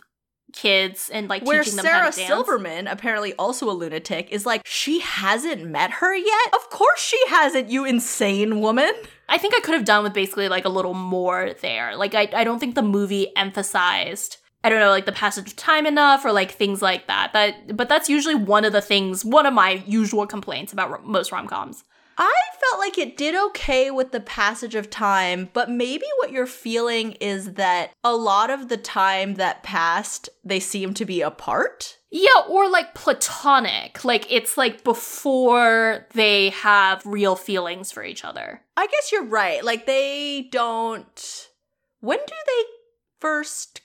[0.52, 2.28] kids and like where teaching them Sarah how to dance.
[2.28, 6.54] Silverman, apparently also a lunatic, is like she hasn't met her yet.
[6.54, 8.92] Of course she hasn't, you insane woman.
[9.28, 11.96] I think I could have done with basically like a little more there.
[11.96, 15.56] Like I, I don't think the movie emphasized I don't know, like the passage of
[15.56, 17.32] time enough or like things like that.
[17.34, 21.02] That but that's usually one of the things, one of my usual complaints about ro-
[21.04, 21.84] most rom-coms.
[22.22, 26.46] I felt like it did okay with the passage of time, but maybe what you're
[26.46, 31.98] feeling is that a lot of the time that passed, they seem to be apart.
[32.12, 34.04] Yeah, or like platonic.
[34.04, 38.64] Like it's like before they have real feelings for each other.
[38.76, 39.64] I guess you're right.
[39.64, 41.48] Like they don't.
[42.02, 42.64] When do they
[43.22, 43.82] first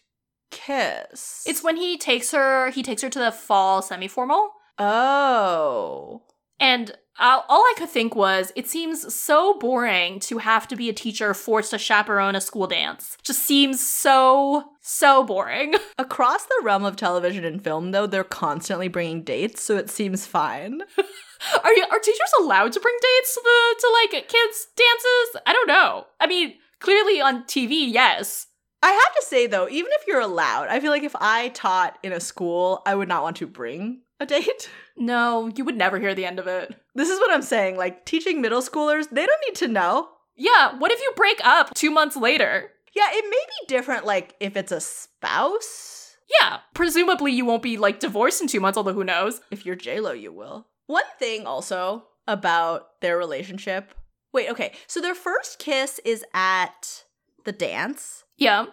[0.50, 1.44] kiss?
[1.46, 4.50] It's when he takes her, he takes her to the fall semi-formal.
[4.78, 6.22] Oh.
[6.58, 10.88] And uh, all I could think was, it seems so boring to have to be
[10.88, 13.16] a teacher forced to chaperone a school dance.
[13.22, 15.74] Just seems so, so boring.
[15.98, 20.26] Across the realm of television and film, though, they're constantly bringing dates, so it seems
[20.26, 20.82] fine.
[21.62, 25.42] Are you are teachers allowed to bring dates to the to like kids dances?
[25.46, 26.06] I don't know.
[26.18, 28.46] I mean, clearly on TV, yes.
[28.82, 31.98] I have to say, though, even if you're allowed, I feel like if I taught
[32.02, 34.68] in a school, I would not want to bring a date.
[34.96, 36.74] No, you would never hear the end of it.
[36.94, 37.76] This is what I'm saying.
[37.76, 40.08] Like, teaching middle schoolers, they don't need to know.
[40.36, 42.70] Yeah, what if you break up two months later?
[42.94, 46.16] Yeah, it may be different, like, if it's a spouse.
[46.40, 49.40] Yeah, presumably you won't be like divorced in two months, although who knows?
[49.50, 50.66] If you're JLo, you will.
[50.86, 53.92] One thing also about their relationship.
[54.32, 54.72] Wait, okay.
[54.86, 57.04] So their first kiss is at
[57.44, 58.66] the dance, Yeah.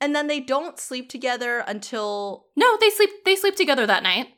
[0.00, 4.28] and then they don't sleep together until No, they sleep they sleep together that night.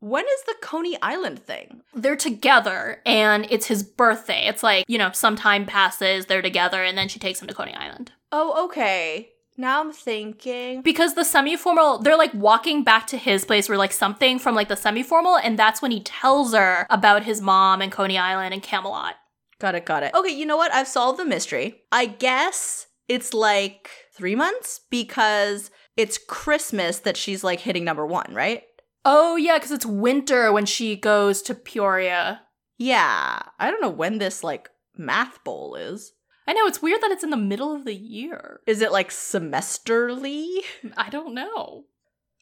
[0.00, 1.82] When is the Coney Island thing?
[1.94, 4.46] They're together and it's his birthday.
[4.46, 7.54] It's like, you know, some time passes, they're together, and then she takes him to
[7.54, 8.12] Coney Island.
[8.32, 9.30] Oh, okay.
[9.56, 10.82] Now I'm thinking.
[10.82, 14.68] Because the semi-formal, they're like walking back to his place where like something from like
[14.68, 18.62] the semi-formal, and that's when he tells her about his mom and Coney Island and
[18.62, 19.14] Camelot.
[19.58, 20.14] Got it, got it.
[20.14, 20.72] Okay, you know what?
[20.72, 21.80] I've solved the mystery.
[21.90, 28.34] I guess it's like three months because it's Christmas that she's like hitting number one,
[28.34, 28.64] right?
[29.08, 32.42] Oh yeah, because it's winter when she goes to Peoria.
[32.76, 33.40] Yeah.
[33.58, 36.12] I don't know when this like math bowl is.
[36.48, 38.60] I know it's weird that it's in the middle of the year.
[38.66, 40.58] Is it like semesterly?
[40.96, 41.84] I don't know.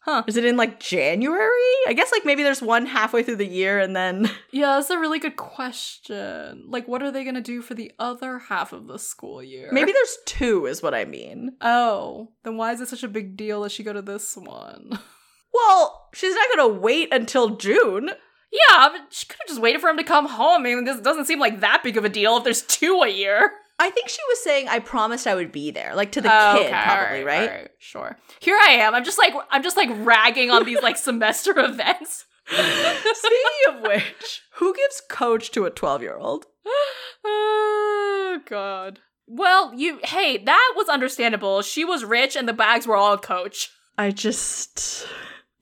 [0.05, 0.22] Huh.
[0.27, 1.50] Is it in like January?
[1.87, 4.98] I guess like maybe there's one halfway through the year and then Yeah, that's a
[4.98, 6.64] really good question.
[6.68, 9.68] Like, what are they gonna do for the other half of the school year?
[9.70, 11.57] maybe there's two, is what I mean.
[11.61, 14.98] Oh, then why is it such a big deal that she go to this one?
[15.55, 18.11] Well, she's not gonna wait until June.
[18.51, 20.62] yeah, but she could have just waited for him to come home.
[20.62, 23.09] I mean, this doesn't seem like that big of a deal if there's two a
[23.09, 23.53] year.
[23.79, 26.55] I think she was saying I promised I would be there, like to the Oh,
[26.59, 27.49] kid, okay, probably, right?
[27.51, 28.17] all right, Sure.
[28.40, 28.95] Here I am.
[28.95, 32.25] I'm just like I'm just like ragging on these like semester events.
[32.47, 36.47] Speaking of which, who gives coach to a 12 year old?
[37.25, 39.01] oh god.
[39.27, 41.62] Well, you hey, that was understandable.
[41.62, 43.71] She was rich and the bags were all coach.
[43.97, 45.07] I just.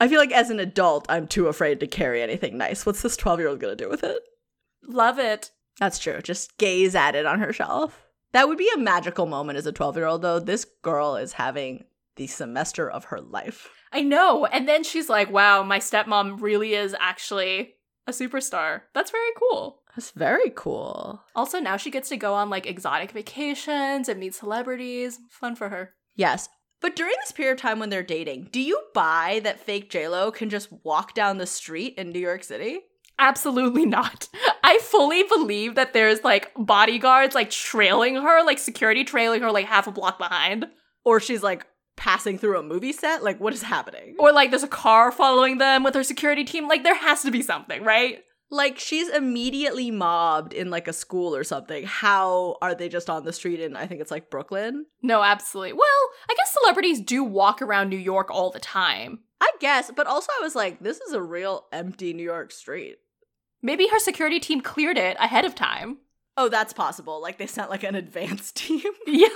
[0.03, 2.85] I feel like as an adult, I'm too afraid to carry anything nice.
[2.85, 4.21] What's this 12 year old gonna do with it?
[4.85, 5.53] Love it.
[5.79, 6.21] That's true.
[6.21, 8.05] Just gaze at it on her shelf.
[8.33, 10.41] That would be a magical moment as a 12 year old, though.
[10.41, 11.85] This girl is having
[12.17, 13.71] the semester of her life.
[13.93, 14.45] I know.
[14.47, 17.75] And then she's like, wow, my stepmom really is actually
[18.09, 18.81] a superstar.
[18.95, 19.83] That's very cool.
[19.95, 21.23] That's very cool.
[21.37, 25.21] Also, now she gets to go on like exotic vacations and meet celebrities.
[25.31, 25.95] Fun for her.
[26.17, 26.49] Yes.
[26.83, 30.35] But during this period of time when they're dating, do you buy that fake JLo
[30.35, 32.81] can just walk down the street in New York City?
[33.19, 34.29] Absolutely not.
[34.65, 39.67] I fully believe that there's like bodyguards like trailing her, like security trailing her like
[39.67, 40.67] half a block behind.
[41.05, 41.67] Or she's like
[41.97, 43.23] passing through a movie set?
[43.23, 44.17] Like, what is happening?
[44.19, 46.67] Or like there's a car following them with her security team.
[46.67, 48.25] Like there has to be something, right?
[48.53, 51.85] Like, she's immediately mobbed in like a school or something.
[51.87, 54.85] How are they just on the street in, I think it's like Brooklyn?
[55.03, 55.73] No, absolutely.
[55.73, 59.21] Well, I guess celebrities do walk around New York all the time.
[59.41, 62.99] I guess, but also I was like, this is a real empty New York street.
[63.63, 65.99] Maybe her security team cleared it ahead of time.
[66.37, 67.23] Oh, that's possible.
[67.23, 68.83] Like, they sent like an advance team.
[69.07, 69.29] Yeah.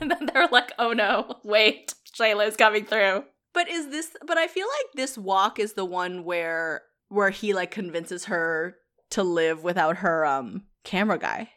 [0.00, 3.24] And then they're like, oh no, wait, Shayla's coming through.
[3.52, 7.52] But is this, but I feel like this walk is the one where, where he
[7.52, 8.76] like convinces her
[9.10, 11.50] to live without her, um, camera guy.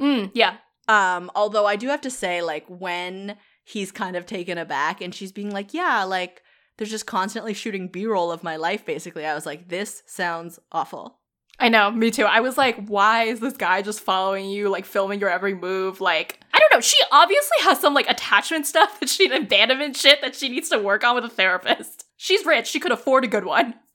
[0.00, 0.56] Mm, yeah.
[0.88, 5.14] Um, although I do have to say, like, when he's kind of taken aback and
[5.14, 6.42] she's being like, yeah, like,
[6.78, 9.26] there's just constantly shooting B roll of my life, basically.
[9.26, 11.18] I was like, this sounds awful.
[11.60, 12.24] I know, me too.
[12.24, 16.00] I was like, why is this guy just following you, like filming your every move?
[16.00, 16.80] Like, I don't know.
[16.80, 20.78] She obviously has some like attachment stuff that she abandonment shit that she needs to
[20.78, 22.06] work on with a therapist.
[22.16, 22.66] She's rich.
[22.66, 23.74] She could afford a good one.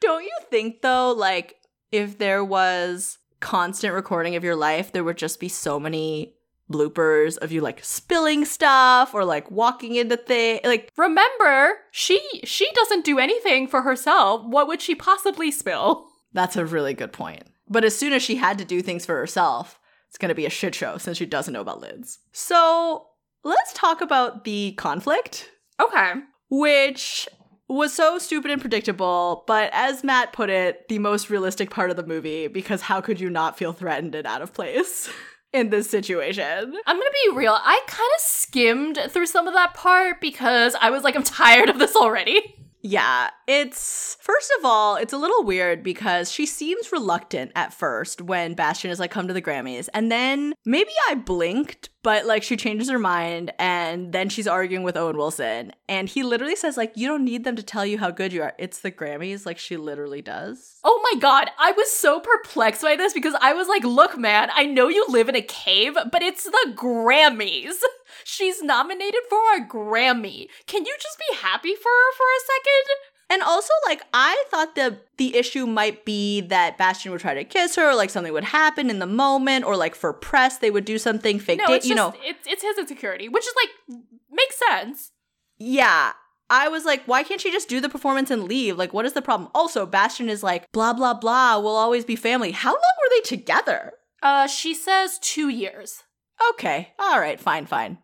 [0.00, 1.56] Don't you think, though, like,
[1.92, 6.34] if there was constant recording of your life, there would just be so many
[6.70, 10.60] bloopers of you like spilling stuff or like walking into things.
[10.64, 14.44] Like, Remember, she she doesn't do anything for herself.
[14.44, 16.08] What would she possibly spill?
[16.32, 17.44] that's a really good point.
[17.68, 19.78] But as soon as she had to do things for herself,
[20.08, 22.18] it's going to be a shit show since she doesn't know about lids.
[22.32, 23.06] So
[23.44, 25.48] let's talk about the conflict,
[25.80, 26.12] Okay.
[26.50, 27.28] which
[27.68, 31.96] was so stupid and predictable, but as Matt put it, the most realistic part of
[31.96, 35.08] the movie because how could you not feel threatened and out of place
[35.52, 36.74] in this situation?
[36.86, 37.58] I'm gonna be real.
[37.58, 41.68] I kind of skimmed through some of that part because I was like, I'm tired
[41.68, 42.54] of this already.
[42.88, 48.22] Yeah, it's first of all, it's a little weird because she seems reluctant at first
[48.22, 49.88] when Bastian is like, come to the Grammys.
[49.92, 54.84] And then maybe I blinked, but like she changes her mind and then she's arguing
[54.84, 55.72] with Owen Wilson.
[55.88, 58.42] And he literally says, like, you don't need them to tell you how good you
[58.42, 58.54] are.
[58.56, 59.44] It's the Grammys.
[59.44, 60.78] Like she literally does.
[60.84, 64.48] Oh my god, I was so perplexed by this because I was like, look, man,
[64.54, 67.80] I know you live in a cave, but it's the Grammys.
[68.28, 70.48] She's nominated for a Grammy.
[70.66, 73.30] Can you just be happy for her for a second?
[73.30, 77.44] And also, like, I thought the the issue might be that Bastian would try to
[77.44, 80.72] kiss her, or like something would happen in the moment, or like for press they
[80.72, 81.60] would do something fake.
[81.60, 85.12] No, date, you just know, it's it's his insecurity, which is like makes sense.
[85.56, 86.12] Yeah.
[86.50, 88.76] I was like, why can't she just do the performance and leave?
[88.76, 89.50] Like, what is the problem?
[89.54, 92.52] Also, Bastian is like, blah, blah, blah, we'll always be family.
[92.52, 93.92] How long were they together?
[94.22, 96.02] Uh, she says two years.
[96.50, 96.92] Okay.
[97.00, 97.40] All right.
[97.40, 97.98] Fine, fine.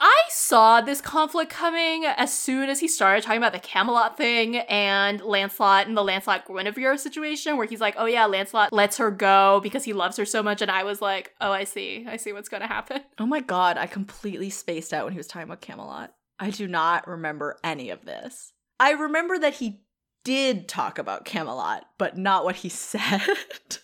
[0.00, 4.58] I saw this conflict coming as soon as he started talking about the Camelot thing
[4.58, 9.10] and Lancelot and the Lancelot Guinevere situation, where he's like, "Oh yeah, Lancelot lets her
[9.10, 12.16] go because he loves her so much," and I was like, "Oh, I see, I
[12.16, 13.76] see what's gonna happen." Oh my God.
[13.76, 16.14] I completely spaced out when he was talking about Camelot.
[16.38, 18.52] I do not remember any of this.
[18.78, 19.82] I remember that he
[20.24, 23.20] did talk about Camelot, but not what he said.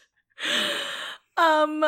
[1.36, 1.84] um,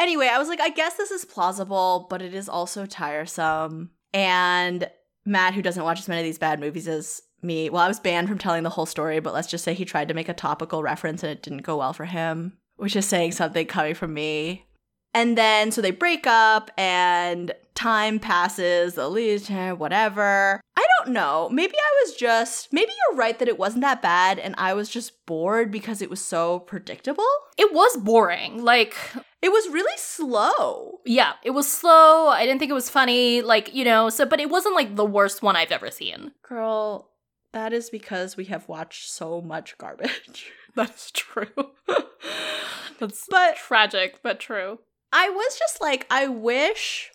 [0.00, 3.90] anyway, I was like, I guess this is plausible, but it is also tiresome.
[4.12, 4.90] And
[5.24, 8.00] Matt, who doesn't watch as many of these bad movies as me, well, I was
[8.00, 10.34] banned from telling the whole story, but let's just say he tried to make a
[10.34, 14.14] topical reference and it didn't go well for him, which is saying something coming from
[14.14, 14.66] me.
[15.12, 20.60] And then, so they break up and time passes, the legion, whatever.
[20.76, 21.48] I don't know.
[21.50, 24.88] Maybe I was just, maybe you're right that it wasn't that bad and I was
[24.88, 27.24] just bored because it was so predictable.
[27.56, 28.62] It was boring.
[28.62, 28.96] Like,
[29.42, 30.98] It was really slow.
[31.06, 32.28] yeah, it was slow.
[32.28, 33.40] I didn't think it was funny.
[33.42, 36.32] Like, you know, so, but it wasn't like the worst one I've ever seen.
[36.42, 37.10] Girl,
[37.52, 40.52] that is because we have watched so much garbage.
[40.76, 41.46] That's true.
[42.98, 44.78] That's But tragic, but true.
[45.12, 47.10] I was just like, I wish.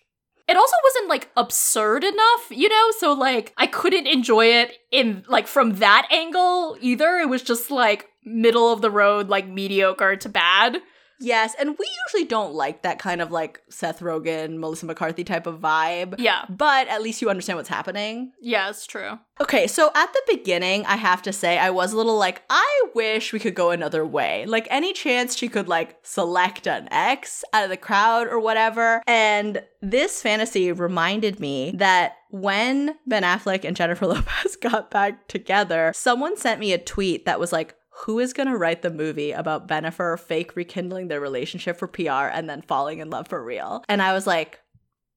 [0.47, 2.91] it also wasn't like absurd enough, you know?
[2.99, 7.17] So like I couldn't enjoy it in like from that angle either.
[7.17, 10.77] It was just like middle of the road, like mediocre to bad.
[11.25, 15.47] Yes, and we usually don't like that kind of like Seth Rogen, Melissa McCarthy type
[15.47, 16.15] of vibe.
[16.19, 16.45] Yeah.
[16.49, 18.31] But at least you understand what's happening.
[18.39, 19.17] Yeah, it's true.
[19.41, 22.83] Okay, so at the beginning, I have to say, I was a little like, I
[22.93, 24.45] wish we could go another way.
[24.45, 29.01] Like, any chance she could, like, select an ex out of the crowd or whatever.
[29.07, 35.91] And this fantasy reminded me that when Ben Affleck and Jennifer Lopez got back together,
[35.95, 39.31] someone sent me a tweet that was like, who is going to write the movie
[39.31, 43.83] about Bennifer fake rekindling their relationship for PR and then falling in love for real?
[43.87, 44.59] And I was like,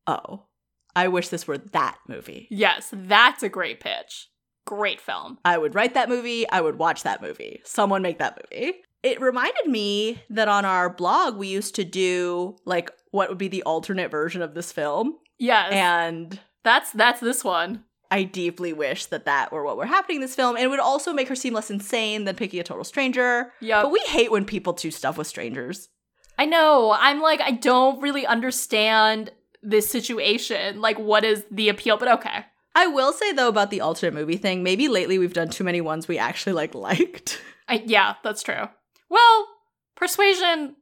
[0.06, 0.44] oh,
[0.94, 2.48] I wish this were that movie.
[2.50, 4.28] Yes, that's a great pitch.
[4.66, 5.38] Great film.
[5.44, 6.48] I would write that movie.
[6.50, 7.60] I would watch that movie.
[7.64, 8.74] Someone make that movie.
[9.02, 13.48] It reminded me that on our blog, we used to do like what would be
[13.48, 15.16] the alternate version of this film.
[15.38, 15.72] Yes.
[15.72, 17.84] And that's that's this one.
[18.10, 20.56] I deeply wish that that were what were happening in this film.
[20.56, 23.52] And it would also make her seem less insane than picking a total stranger.
[23.60, 23.82] Yeah.
[23.82, 25.88] But we hate when people do stuff with strangers.
[26.38, 26.96] I know.
[26.98, 29.32] I'm like, I don't really understand
[29.62, 30.80] this situation.
[30.80, 31.98] Like, what is the appeal?
[31.98, 32.44] But okay.
[32.74, 35.80] I will say though about the alternate movie thing, maybe lately we've done too many
[35.80, 37.42] ones we actually like liked.
[37.68, 38.68] I, yeah, that's true.
[39.10, 39.48] Well,
[39.98, 40.76] Persuasion,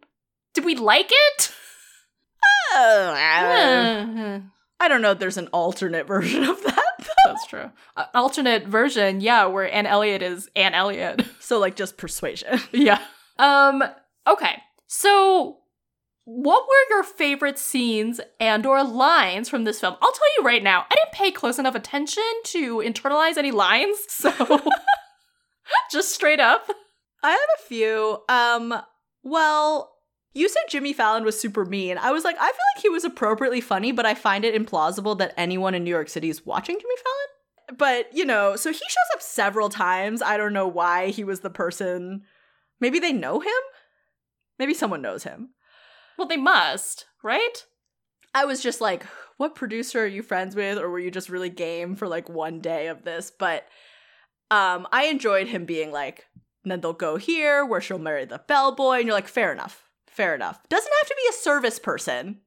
[0.52, 1.52] did we like it?
[2.74, 4.42] Uh, I
[4.88, 6.85] don't know if there's an alternate version of that.
[7.36, 7.70] That's true.
[7.96, 11.22] Uh, alternate version, yeah, where Anne Elliot is Anne Elliot.
[11.40, 12.58] So like just persuasion.
[12.72, 12.98] yeah.
[13.38, 13.84] Um.
[14.26, 14.60] Okay.
[14.88, 15.58] So,
[16.24, 19.94] what were your favorite scenes and/or lines from this film?
[20.02, 23.96] I'll tell you right now, I didn't pay close enough attention to internalize any lines.
[24.08, 24.60] So,
[25.92, 26.68] just straight up.
[27.22, 28.18] I have a few.
[28.28, 28.74] Um,
[29.22, 29.95] well,
[30.36, 31.96] you said Jimmy Fallon was super mean.
[31.96, 35.16] I was like, I feel like he was appropriately funny, but I find it implausible
[35.16, 37.78] that anyone in New York City is watching Jimmy Fallon.
[37.78, 40.20] But, you know, so he shows up several times.
[40.20, 42.22] I don't know why he was the person.
[42.80, 43.50] Maybe they know him?
[44.58, 45.54] Maybe someone knows him.
[46.18, 47.64] Well, they must, right?
[48.34, 49.04] I was just like,
[49.38, 50.76] what producer are you friends with?
[50.76, 53.32] Or were you just really game for like one day of this?
[53.36, 53.64] But
[54.50, 56.26] um, I enjoyed him being like,
[56.64, 58.98] then they'll go here where she'll marry the bellboy.
[58.98, 59.85] And you're like, fair enough.
[60.16, 60.66] Fair enough.
[60.70, 62.38] Doesn't have to be a service person,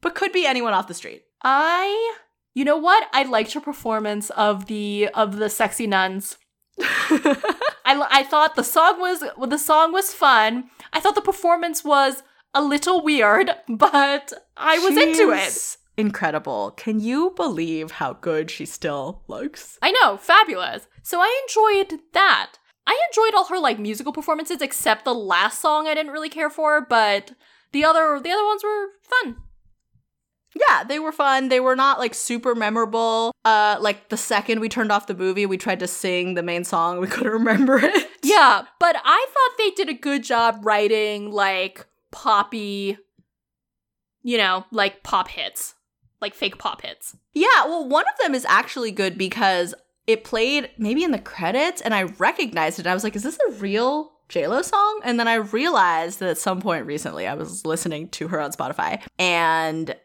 [0.00, 1.22] but could be anyone off the street.
[1.44, 2.16] I,
[2.54, 3.08] you know what?
[3.12, 6.38] I liked her performance of the of the sexy nuns.
[6.80, 10.64] I, I thought the song was well, the song was fun.
[10.92, 15.44] I thought the performance was a little weird, but I was into it.
[15.44, 16.72] She's Incredible.
[16.72, 19.78] Can you believe how good she still looks?
[19.80, 20.88] I know, fabulous.
[21.04, 22.54] So I enjoyed that.
[22.86, 26.50] I enjoyed all her like musical performances except the last song I didn't really care
[26.50, 27.32] for, but
[27.72, 29.36] the other the other ones were fun.
[30.54, 31.48] Yeah, they were fun.
[31.48, 33.32] They were not like super memorable.
[33.44, 36.64] Uh like the second we turned off the movie, we tried to sing the main
[36.64, 38.08] song, we couldn't remember it.
[38.22, 42.98] Yeah, but I thought they did a good job writing like poppy
[44.24, 45.74] you know, like pop hits.
[46.20, 47.14] Like fake pop hits.
[47.34, 49.74] Yeah, well, one of them is actually good because
[50.06, 52.86] it played maybe in the credits and I recognized it.
[52.86, 55.00] I was like, is this a real JLo song?
[55.04, 58.52] And then I realized that at some point recently I was listening to her on
[58.52, 59.96] Spotify and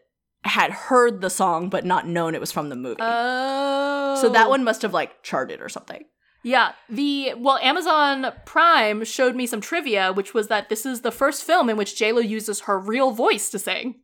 [0.44, 3.00] had heard the song but not known it was from the movie.
[3.00, 4.18] Oh.
[4.20, 4.50] so that oh.
[4.50, 6.04] one must have like charted or something.
[6.42, 11.12] Yeah, the well, Amazon Prime showed me some trivia, which was that this is the
[11.12, 13.96] first film in which JLo uses her real voice to sing.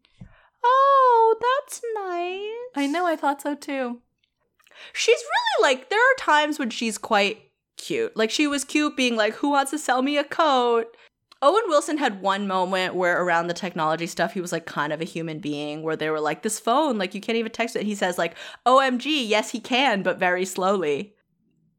[0.63, 2.85] Oh, that's nice.
[2.85, 4.03] I know, I thought so too.
[4.93, 8.17] She's really like there are times when she's quite cute.
[8.17, 10.97] Like she was cute being like, "Who wants to sell me a coat?"
[11.43, 15.03] Owen Wilson had one moment where around the technology stuff he was like kind of
[15.03, 17.85] a human being where they were like this phone like you can't even text it.
[17.85, 21.15] He says like, "OMG, yes he can, but very slowly."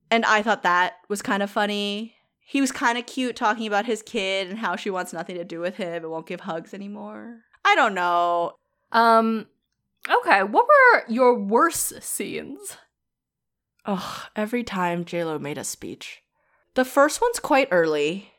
[0.09, 2.15] And I thought that was kind of funny.
[2.39, 5.43] He was kind of cute talking about his kid and how she wants nothing to
[5.43, 7.39] do with him and won't give hugs anymore.
[7.65, 8.53] I don't know.
[8.93, 9.47] Um,
[10.09, 12.77] okay, what were your worst scenes?
[13.87, 16.21] Ugh, every time JLo made a speech.
[16.75, 18.31] The first one's quite early.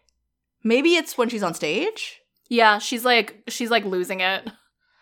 [0.62, 2.20] Maybe it's when she's on stage.
[2.48, 4.48] Yeah, she's like she's like losing it.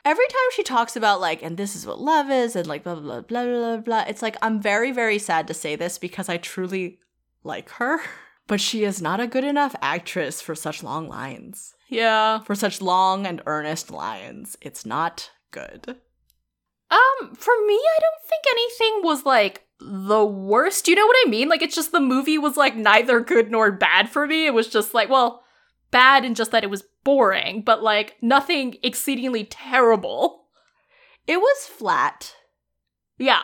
[0.05, 2.95] Every time she talks about like, and this is what love is, and like blah
[2.95, 6.29] blah blah blah blah blah, it's like I'm very very sad to say this because
[6.29, 6.99] I truly
[7.43, 7.99] like her,
[8.47, 12.41] but she is not a good enough actress for such long lines, Yeah.
[12.41, 14.57] for such long and earnest lines.
[14.61, 15.97] It's not good.
[16.91, 20.89] Um, for me, I don't think anything was like the worst.
[20.89, 21.49] You know what I mean?
[21.49, 24.47] Like it's just the movie was like neither good nor bad for me.
[24.47, 25.43] It was just like, well,
[25.91, 30.45] bad in just that it was boring, but like nothing exceedingly terrible.
[31.27, 32.35] It was flat.
[33.19, 33.41] Yeah.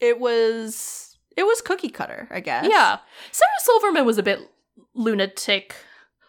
[0.00, 2.66] It was it was cookie cutter, I guess.
[2.68, 2.98] Yeah.
[3.32, 4.40] Sarah Silverman was a bit
[4.94, 5.74] lunatic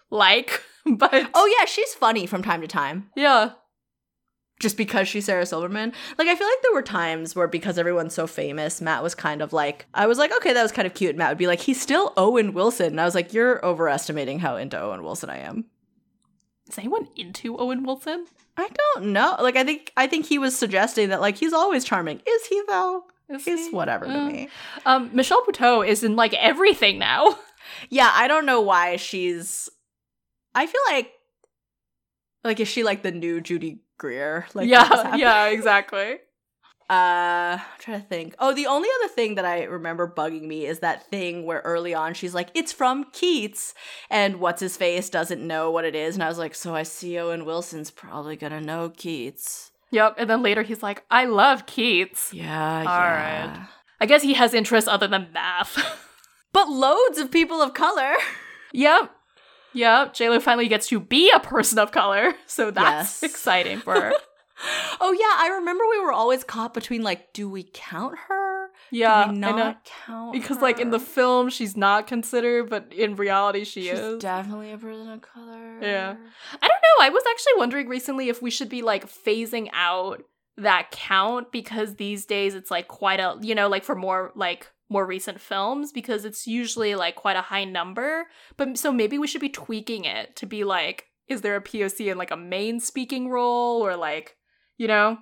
[0.10, 3.10] like, but Oh yeah, she's funny from time to time.
[3.16, 3.52] yeah.
[4.60, 5.94] Just because she's Sarah Silverman.
[6.18, 9.42] Like I feel like there were times where because everyone's so famous, Matt was kind
[9.42, 11.16] of like I was like, okay, that was kind of cute.
[11.16, 12.88] Matt would be like, he's still Owen Wilson.
[12.88, 15.66] And I was like, you're overestimating how into Owen Wilson I am.
[16.70, 18.26] Is anyone into Owen Wilson?
[18.58, 19.36] I don't know.
[19.40, 22.22] Like I think I think he was suggesting that like he's always charming.
[22.28, 23.04] Is he though?
[23.30, 23.76] Is He's he?
[23.76, 24.50] whatever to Uh, me.
[24.86, 27.38] Um, Michelle Buteau is in like everything now.
[27.90, 29.68] Yeah, I don't know why she's
[30.56, 31.12] I feel like
[32.46, 34.46] like is she like the new Judy Greer?
[34.54, 36.18] Like yeah, yeah, exactly.
[36.90, 38.34] Uh, I'm trying to think.
[38.40, 41.94] Oh, the only other thing that I remember bugging me is that thing where early
[41.94, 43.74] on she's like, "It's from Keats,"
[44.10, 46.84] and what's his face doesn't know what it is, and I was like, "So I
[46.84, 50.16] see Owen Wilson's probably gonna know Keats." Yep.
[50.18, 52.34] And then later he's like, I love Keats.
[52.34, 53.50] Yeah, All yeah.
[53.58, 53.68] right.
[54.00, 55.78] I guess he has interests other than math.
[56.54, 58.14] But loads of people of color.
[58.74, 59.12] yep.
[59.78, 60.14] Yep.
[60.14, 62.34] JLo finally gets to be a person of color.
[62.48, 63.24] So that's Yes.
[63.24, 64.14] exciting for her.
[65.00, 68.70] Oh yeah, I remember we were always caught between like, do we count her?
[68.90, 69.26] Yeah.
[69.26, 73.16] do we I not count Because like in the film she's not considered, but in
[73.16, 74.20] reality she she's is.
[74.22, 75.78] definitely a person of color.
[75.82, 76.16] Yeah.
[76.62, 77.06] I don't know.
[77.06, 80.24] I was actually wondering recently if we should be like phasing out
[80.58, 84.72] that count because these days it's like quite a, you know, like for more like
[84.90, 88.26] more recent films because it's usually like quite a high number.
[88.56, 92.12] But so maybe we should be tweaking it to be like is there a POC
[92.12, 94.38] in like a main speaking role or like,
[94.78, 95.18] you know?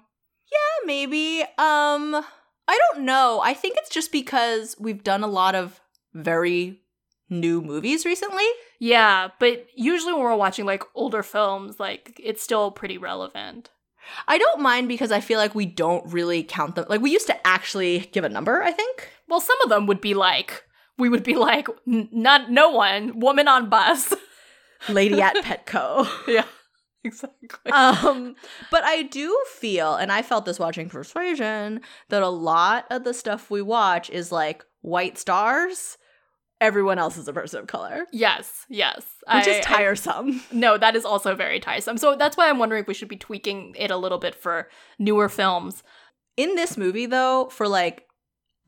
[0.51, 1.41] Yeah, maybe.
[1.41, 2.23] Um,
[2.67, 3.41] I don't know.
[3.43, 5.81] I think it's just because we've done a lot of
[6.13, 6.79] very
[7.29, 8.45] new movies recently.
[8.79, 13.71] Yeah, but usually when we're watching like older films, like it's still pretty relevant.
[14.27, 16.85] I don't mind because I feel like we don't really count them.
[16.89, 19.09] Like we used to actually give a number, I think.
[19.27, 20.63] Well, some of them would be like
[20.97, 24.13] we would be like not no one, woman on bus.
[24.89, 26.07] Lady at Petco.
[26.27, 26.45] yeah.
[27.03, 27.71] exactly.
[27.71, 28.35] um,
[28.71, 33.13] but I do feel, and I felt this watching Persuasion, that a lot of the
[33.13, 35.97] stuff we watch is like white stars.
[36.61, 38.97] Everyone else is a person of color, yes, yes.
[38.97, 40.41] which I- is I- tiresome.
[40.51, 41.97] no, that is also very tiresome.
[41.97, 44.69] So that's why I'm wondering if we should be tweaking it a little bit for
[44.97, 45.83] newer films.
[46.37, 48.03] In this movie, though, for like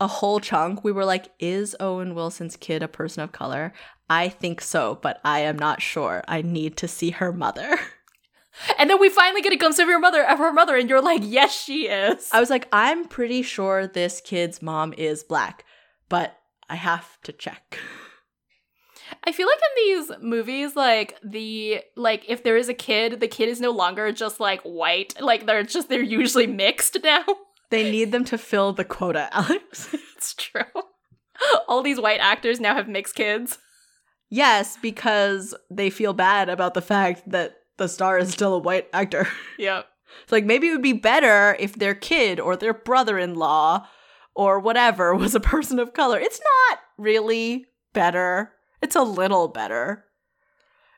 [0.00, 3.72] a whole chunk, we were like, is Owen Wilson's kid a person of color?
[4.10, 6.22] I think so, but I am not sure.
[6.28, 7.78] I need to see her mother.
[8.76, 11.00] And then we finally get a glimpse of your mother, of her mother, and you're
[11.02, 12.28] like, yes, she is.
[12.32, 15.64] I was like, I'm pretty sure this kid's mom is black,
[16.08, 16.36] but
[16.68, 17.78] I have to check.
[19.24, 23.28] I feel like in these movies, like the like if there is a kid, the
[23.28, 25.14] kid is no longer just like white.
[25.20, 27.24] Like they're just they're usually mixed now.
[27.70, 29.94] They need them to fill the quota, Alex.
[30.16, 30.62] it's true.
[31.68, 33.58] All these white actors now have mixed kids.
[34.30, 38.88] yes, because they feel bad about the fact that the star is still a white
[38.92, 39.26] actor.
[39.58, 39.86] Yep.
[40.22, 43.86] It's like maybe it would be better if their kid or their brother in law
[44.38, 46.18] or whatever was a person of color.
[46.18, 48.52] It's not really better.
[48.80, 50.04] It's a little better.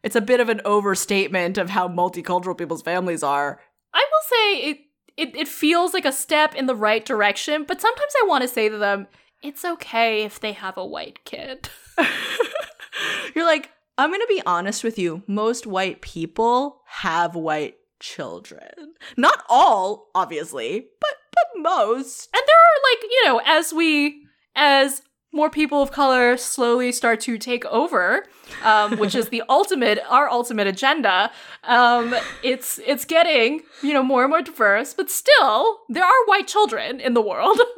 [0.03, 3.61] It's a bit of an overstatement of how multicultural people's families are.
[3.93, 4.78] I will say it,
[5.16, 8.49] it it feels like a step in the right direction, but sometimes I want to
[8.49, 9.09] say to them,
[9.43, 11.70] it's okay if they have a white kid.
[13.34, 15.22] You're like, I'm going to be honest with you.
[15.26, 18.95] Most white people have white children.
[19.16, 22.28] Not all, obviously, but but most.
[22.35, 25.03] And there are like, you know, as we as
[25.33, 28.24] more people of color slowly start to take over,
[28.64, 31.31] um, which is the ultimate our ultimate agenda.
[31.64, 36.49] Um, it's it's getting you know more and more diverse, but still there are white
[36.49, 37.61] children in the world.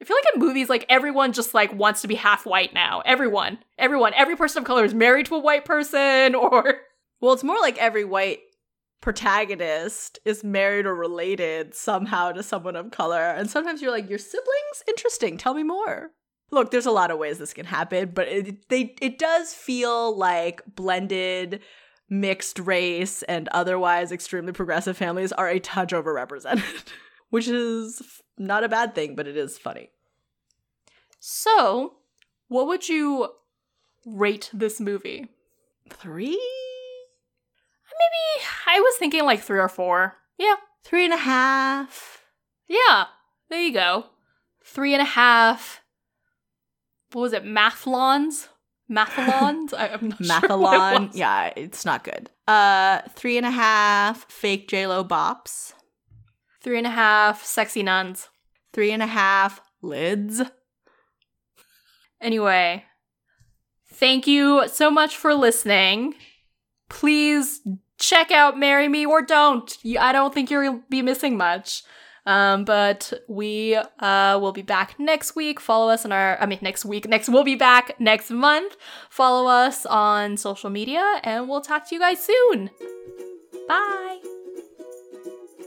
[0.00, 3.02] I feel like in movies, like everyone just like wants to be half white now.
[3.06, 6.80] Everyone, everyone, every person of color is married to a white person, or
[7.20, 8.40] Well, it's more like every white
[9.02, 13.20] protagonist is married or related somehow to someone of color.
[13.20, 14.82] And sometimes you're like, your siblings?
[14.88, 15.36] Interesting.
[15.36, 16.12] Tell me more.
[16.50, 20.16] Look, there's a lot of ways this can happen, but it they it does feel
[20.16, 21.60] like blended
[22.08, 26.84] mixed race and otherwise extremely progressive families are a touch overrepresented,
[27.30, 29.90] which is not a bad thing, but it is funny.
[31.20, 31.94] so.
[32.48, 33.30] What would you
[34.04, 35.28] rate this movie?
[35.88, 36.38] Three?
[37.98, 40.16] Maybe I was thinking like three or four.
[40.38, 42.22] Yeah, Three and a half.
[42.68, 43.04] yeah.
[43.50, 44.06] There you go.
[44.64, 45.80] Three and a half.
[47.12, 47.44] What was it?
[47.44, 48.48] Mathlons?
[48.90, 49.72] Mathalons?
[49.74, 51.10] I, I'm not sure it Mathalon.
[51.14, 52.30] yeah, it's not good.
[52.48, 55.72] Uh three and a half fake JLo bops.
[56.62, 58.28] Three and a half sexy nuns.
[58.72, 60.42] Three and a half lids.
[62.20, 62.84] Anyway,
[63.92, 66.14] thank you so much for listening.
[66.92, 67.60] Please
[67.98, 69.76] check out Marry Me or Don't.
[69.98, 71.82] I don't think you'll be missing much.
[72.24, 75.58] Um, but we uh, will be back next week.
[75.58, 77.08] Follow us on our, I mean, next week.
[77.08, 78.76] Next, we'll be back next month.
[79.10, 82.70] Follow us on social media, and we'll talk to you guys soon.
[83.66, 84.41] Bye.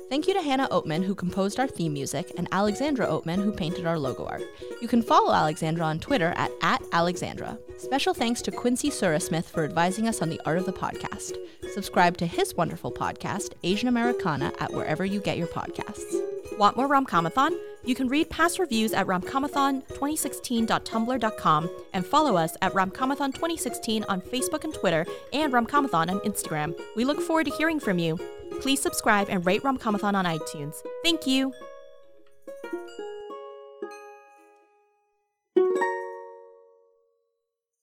[0.08, 3.88] Thank you to Hannah Oatman, who composed our theme music, and Alexandra Oatman, who painted
[3.88, 4.44] our logo art.
[4.80, 7.58] You can follow Alexandra on Twitter at, at Alexandra.
[7.80, 11.36] Special thanks to Quincy Surasmith for advising us on the art of the podcast.
[11.74, 16.14] Subscribe to his wonderful podcast, Asian Americana, at wherever you get your podcasts.
[16.60, 17.58] Want more Romcomathon?
[17.84, 24.74] You can read past reviews at romcomathon2016.tumblr.com and follow us at romcomathon2016 on Facebook and
[24.74, 26.80] Twitter and romcomathon on Instagram.
[26.96, 28.20] We look forward to hearing from you.
[28.62, 30.82] Please subscribe and rate Romcomathon on iTunes.
[31.04, 31.54] Thank you.